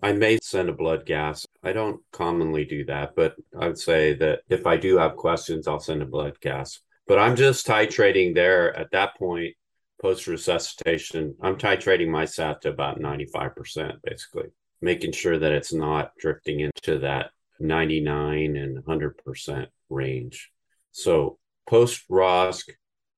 I 0.00 0.12
may 0.12 0.38
send 0.40 0.68
a 0.68 0.72
blood 0.72 1.04
gas. 1.06 1.46
I 1.64 1.72
don't 1.72 2.00
commonly 2.12 2.64
do 2.64 2.84
that, 2.84 3.16
but 3.16 3.34
I 3.58 3.66
would 3.66 3.78
say 3.78 4.14
that 4.14 4.40
if 4.48 4.66
I 4.66 4.76
do 4.76 4.98
have 4.98 5.16
questions, 5.16 5.66
I'll 5.66 5.80
send 5.80 6.02
a 6.02 6.06
blood 6.06 6.38
gas. 6.40 6.80
But 7.08 7.18
I'm 7.18 7.36
just 7.36 7.66
titrating 7.66 8.34
there 8.34 8.76
at 8.76 8.90
that 8.92 9.16
point, 9.16 9.54
post 10.00 10.26
resuscitation. 10.26 11.34
I'm 11.42 11.56
titrating 11.56 12.08
my 12.08 12.26
SAT 12.26 12.60
to 12.62 12.68
about 12.68 13.00
95%, 13.00 13.94
basically, 14.04 14.48
making 14.82 15.12
sure 15.12 15.38
that 15.38 15.52
it's 15.52 15.72
not 15.72 16.12
drifting 16.20 16.60
into 16.60 16.98
that 17.00 17.30
99 17.60 18.56
and 18.56 18.84
100% 18.84 19.66
range. 19.88 20.50
So 20.92 21.38
post 21.66 22.04
ROSC, 22.10 22.70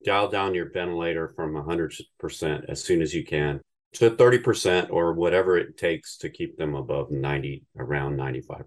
dial 0.05 0.29
down 0.29 0.55
your 0.55 0.71
ventilator 0.71 1.29
from 1.29 1.55
100% 1.55 2.65
as 2.69 2.83
soon 2.83 3.03
as 3.03 3.13
you 3.13 3.25
can 3.25 3.61
to 3.95 4.11
30% 4.11 4.91
or 4.91 5.15
whatever 5.15 5.59
it 5.59 5.77
takes 5.77 6.17
to 6.19 6.31
keep 6.31 6.57
them 6.57 6.77
above 6.77 7.11
90 7.11 7.65
around 7.77 8.17
95%. 8.17 8.65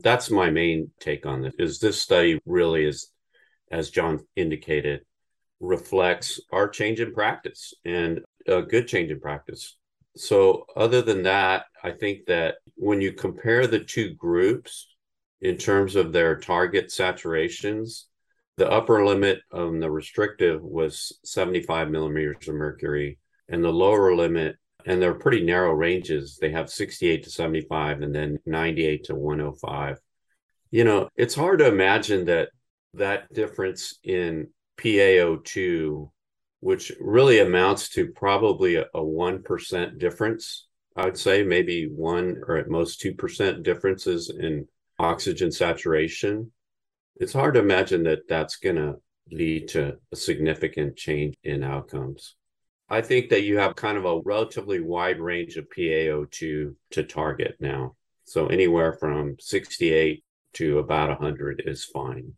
That's 0.00 0.30
my 0.30 0.50
main 0.50 0.90
take 1.00 1.26
on 1.26 1.42
this. 1.42 1.54
Is 1.58 1.80
this 1.80 2.00
study 2.00 2.38
really 2.46 2.84
is 2.84 3.10
as 3.74 3.90
John 3.90 4.20
indicated 4.36 5.02
reflects 5.60 6.40
our 6.52 6.68
change 6.68 7.00
in 7.00 7.12
practice 7.12 7.74
and 7.84 8.20
a 8.46 8.62
good 8.62 8.88
change 8.88 9.10
in 9.10 9.20
practice. 9.20 9.76
So 10.16 10.66
other 10.76 11.02
than 11.02 11.24
that, 11.24 11.66
I 11.82 11.90
think 11.90 12.26
that 12.26 12.56
when 12.76 13.00
you 13.00 13.12
compare 13.12 13.66
the 13.66 13.80
two 13.80 14.14
groups, 14.14 14.94
in 15.44 15.58
terms 15.58 15.94
of 15.94 16.10
their 16.10 16.36
target 16.36 16.88
saturations. 16.88 18.04
The 18.56 18.70
upper 18.70 19.04
limit 19.04 19.40
on 19.52 19.78
the 19.78 19.90
restrictive 19.90 20.62
was 20.62 21.18
75 21.24 21.90
millimeters 21.90 22.48
of 22.48 22.54
mercury, 22.54 23.18
and 23.48 23.62
the 23.62 23.72
lower 23.72 24.14
limit, 24.16 24.56
and 24.86 25.00
they're 25.02 25.14
pretty 25.14 25.44
narrow 25.44 25.72
ranges. 25.72 26.38
They 26.40 26.50
have 26.52 26.70
68 26.70 27.24
to 27.24 27.30
75 27.30 28.00
and 28.00 28.14
then 28.14 28.38
98 28.46 29.04
to 29.04 29.14
105. 29.14 29.98
You 30.70 30.84
know, 30.84 31.08
it's 31.16 31.34
hard 31.34 31.58
to 31.58 31.66
imagine 31.66 32.24
that 32.26 32.48
that 32.96 33.32
difference 33.32 33.98
in 34.02 34.48
PaO2, 34.78 36.10
which 36.60 36.92
really 37.00 37.40
amounts 37.40 37.88
to 37.90 38.08
probably 38.08 38.76
a, 38.76 38.82
a 38.94 39.00
1% 39.00 39.98
difference, 39.98 40.66
I 40.96 41.04
would 41.04 41.18
say 41.18 41.42
maybe 41.42 41.86
one 41.86 42.42
or 42.46 42.56
at 42.56 42.68
most 42.68 43.02
2% 43.02 43.62
differences 43.62 44.30
in 44.30 44.66
oxygen 44.98 45.50
saturation, 45.50 46.52
it's 47.16 47.32
hard 47.32 47.54
to 47.54 47.60
imagine 47.60 48.04
that 48.04 48.28
that's 48.28 48.56
going 48.56 48.76
to 48.76 48.96
lead 49.30 49.68
to 49.68 49.96
a 50.12 50.16
significant 50.16 50.96
change 50.96 51.34
in 51.44 51.62
outcomes. 51.62 52.36
I 52.88 53.00
think 53.00 53.30
that 53.30 53.44
you 53.44 53.58
have 53.58 53.76
kind 53.76 53.96
of 53.96 54.04
a 54.04 54.20
relatively 54.24 54.80
wide 54.80 55.20
range 55.20 55.56
of 55.56 55.68
PaO2 55.76 56.74
to 56.90 57.02
target 57.04 57.56
now. 57.58 57.96
So 58.24 58.46
anywhere 58.46 58.92
from 58.92 59.36
68 59.38 60.22
to 60.54 60.78
about 60.78 61.08
100 61.08 61.62
is 61.66 61.84
fine, 61.84 62.34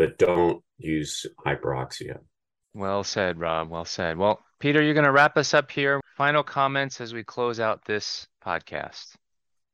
but 0.00 0.16
don't 0.16 0.64
use 0.78 1.26
hyperoxia. 1.46 2.20
Well 2.72 3.04
said, 3.04 3.38
Rob. 3.38 3.68
Well 3.68 3.84
said. 3.84 4.16
Well, 4.16 4.40
Peter, 4.58 4.80
you're 4.80 4.94
going 4.94 5.04
to 5.04 5.12
wrap 5.12 5.36
us 5.36 5.52
up 5.52 5.70
here. 5.70 6.00
Final 6.16 6.42
comments 6.42 7.02
as 7.02 7.12
we 7.12 7.22
close 7.22 7.60
out 7.60 7.84
this 7.84 8.26
podcast. 8.42 9.14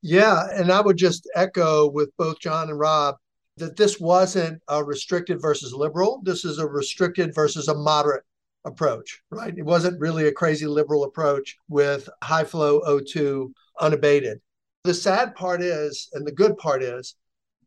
Yeah, 0.01 0.43
and 0.51 0.69
I 0.69 0.81
would 0.81 0.97
just 0.97 1.29
echo 1.33 1.89
with 1.89 2.09
both 2.17 2.41
John 2.41 2.69
and 2.69 2.77
Rob 2.77 3.15
that 3.55 3.77
this 3.77 4.01
wasn't 4.01 4.61
a 4.67 4.83
restricted 4.83 5.41
versus 5.41 5.71
liberal. 5.71 6.19
This 6.25 6.43
is 6.43 6.59
a 6.59 6.67
restricted 6.67 7.33
versus 7.33 7.69
a 7.69 7.73
moderate 7.73 8.25
approach, 8.65 9.21
right? 9.31 9.57
It 9.57 9.63
wasn't 9.63 10.01
really 10.01 10.27
a 10.27 10.33
crazy 10.33 10.67
liberal 10.67 11.05
approach 11.05 11.55
with 11.69 12.09
high 12.21 12.43
flow 12.43 12.81
O2 12.81 13.49
unabated. 13.79 14.41
The 14.83 14.93
sad 14.93 15.35
part 15.35 15.61
is, 15.61 16.09
and 16.11 16.27
the 16.27 16.33
good 16.33 16.57
part 16.57 16.83
is, 16.83 17.15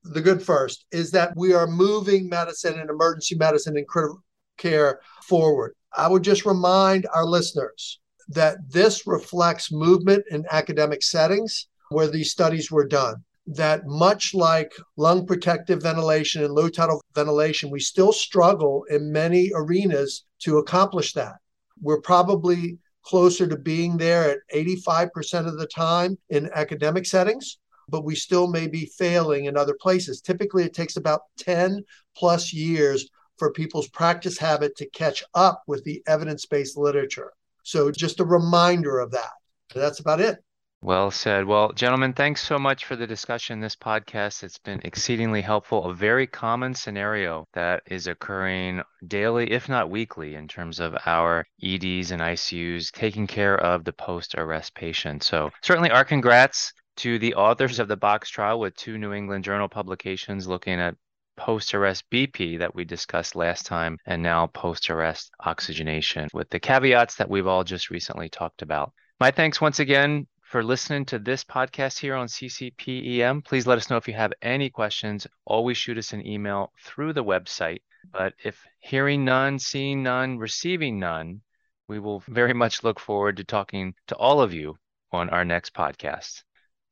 the 0.02 0.20
good 0.20 0.42
first, 0.42 0.86
is 0.92 1.10
that 1.12 1.32
we 1.36 1.52
are 1.52 1.66
moving 1.66 2.28
medicine 2.28 2.78
and 2.78 2.90
emergency 2.90 3.34
medicine 3.34 3.76
and 3.76 3.86
critical 3.86 4.22
care 4.56 5.00
forward. 5.22 5.74
I 5.96 6.08
would 6.08 6.22
just 6.22 6.46
remind 6.46 7.06
our 7.14 7.24
listeners 7.24 8.00
that 8.28 8.58
this 8.68 9.06
reflects 9.06 9.72
movement 9.72 10.24
in 10.30 10.44
academic 10.50 11.02
settings 11.02 11.66
where 11.90 12.08
these 12.08 12.30
studies 12.30 12.70
were 12.70 12.86
done 12.86 13.24
that 13.54 13.86
much 13.86 14.32
like 14.32 14.72
lung 14.96 15.26
protective 15.26 15.82
ventilation 15.82 16.44
and 16.44 16.54
low 16.54 16.68
tidal 16.68 17.02
ventilation, 17.14 17.70
we 17.70 17.80
still 17.80 18.12
struggle 18.12 18.84
in 18.90 19.12
many 19.12 19.50
arenas 19.54 20.24
to 20.40 20.58
accomplish 20.58 21.12
that. 21.14 21.34
We're 21.82 22.00
probably 22.00 22.78
closer 23.02 23.46
to 23.46 23.56
being 23.56 23.96
there 23.96 24.30
at 24.30 24.38
85% 24.54 25.46
of 25.46 25.58
the 25.58 25.66
time 25.66 26.16
in 26.28 26.50
academic 26.54 27.06
settings, 27.06 27.58
but 27.90 28.04
we 28.04 28.14
still 28.14 28.48
may 28.48 28.66
be 28.66 28.86
failing 28.96 29.46
in 29.46 29.56
other 29.56 29.76
places. 29.80 30.20
Typically, 30.20 30.64
it 30.64 30.74
takes 30.74 30.96
about 30.96 31.22
10 31.38 31.82
plus 32.16 32.52
years 32.52 33.08
for 33.36 33.52
people's 33.52 33.88
practice 33.88 34.38
habit 34.38 34.76
to 34.76 34.88
catch 34.90 35.24
up 35.34 35.62
with 35.66 35.82
the 35.84 36.02
evidence 36.06 36.46
based 36.46 36.76
literature. 36.76 37.32
So, 37.62 37.90
just 37.90 38.20
a 38.20 38.24
reminder 38.24 38.98
of 38.98 39.10
that. 39.12 39.30
That's 39.74 40.00
about 40.00 40.20
it. 40.20 40.38
Well 40.82 41.10
said. 41.10 41.44
Well, 41.44 41.72
gentlemen, 41.72 42.14
thanks 42.14 42.42
so 42.42 42.58
much 42.58 42.86
for 42.86 42.96
the 42.96 43.06
discussion. 43.06 43.60
This 43.60 43.76
podcast, 43.76 44.42
it's 44.42 44.56
been 44.56 44.80
exceedingly 44.82 45.42
helpful. 45.42 45.84
A 45.84 45.94
very 45.94 46.26
common 46.26 46.72
scenario 46.72 47.46
that 47.52 47.82
is 47.84 48.06
occurring 48.06 48.80
daily, 49.06 49.50
if 49.50 49.68
not 49.68 49.90
weekly, 49.90 50.36
in 50.36 50.48
terms 50.48 50.80
of 50.80 50.96
our 51.04 51.44
EDs 51.62 52.12
and 52.12 52.22
ICUs 52.22 52.90
taking 52.92 53.26
care 53.26 53.58
of 53.58 53.84
the 53.84 53.92
post-arrest 53.92 54.74
patient. 54.74 55.22
So 55.22 55.50
certainly 55.60 55.90
our 55.90 56.04
congrats 56.04 56.72
to 57.00 57.18
the 57.18 57.34
authors 57.34 57.78
of 57.78 57.88
the 57.88 57.96
BOX 57.96 58.28
trial 58.28 58.60
with 58.60 58.76
two 58.76 58.98
New 58.98 59.14
England 59.14 59.42
Journal 59.42 59.68
publications 59.68 60.46
looking 60.46 60.78
at 60.78 60.96
post 61.34 61.72
arrest 61.72 62.04
BP 62.10 62.58
that 62.58 62.74
we 62.74 62.84
discussed 62.84 63.34
last 63.34 63.64
time, 63.64 63.96
and 64.04 64.22
now 64.22 64.48
post 64.48 64.90
arrest 64.90 65.30
oxygenation 65.40 66.28
with 66.34 66.50
the 66.50 66.60
caveats 66.60 67.14
that 67.14 67.30
we've 67.30 67.46
all 67.46 67.64
just 67.64 67.88
recently 67.88 68.28
talked 68.28 68.60
about. 68.60 68.92
My 69.18 69.30
thanks 69.30 69.62
once 69.62 69.78
again 69.80 70.26
for 70.42 70.62
listening 70.62 71.06
to 71.06 71.18
this 71.18 71.42
podcast 71.42 71.98
here 71.98 72.14
on 72.14 72.26
CCPEM. 72.26 73.46
Please 73.46 73.66
let 73.66 73.78
us 73.78 73.88
know 73.88 73.96
if 73.96 74.06
you 74.06 74.12
have 74.12 74.34
any 74.42 74.68
questions. 74.68 75.26
Always 75.46 75.78
shoot 75.78 75.96
us 75.96 76.12
an 76.12 76.26
email 76.26 76.70
through 76.84 77.14
the 77.14 77.24
website. 77.24 77.80
But 78.12 78.34
if 78.44 78.62
hearing 78.78 79.24
none, 79.24 79.58
seeing 79.58 80.02
none, 80.02 80.36
receiving 80.36 81.00
none, 81.00 81.40
we 81.88 81.98
will 81.98 82.22
very 82.28 82.52
much 82.52 82.84
look 82.84 83.00
forward 83.00 83.38
to 83.38 83.44
talking 83.44 83.94
to 84.08 84.16
all 84.16 84.42
of 84.42 84.52
you 84.52 84.76
on 85.12 85.30
our 85.30 85.46
next 85.46 85.72
podcast. 85.72 86.42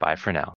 Bye 0.01 0.17
for 0.17 0.33
now. 0.33 0.47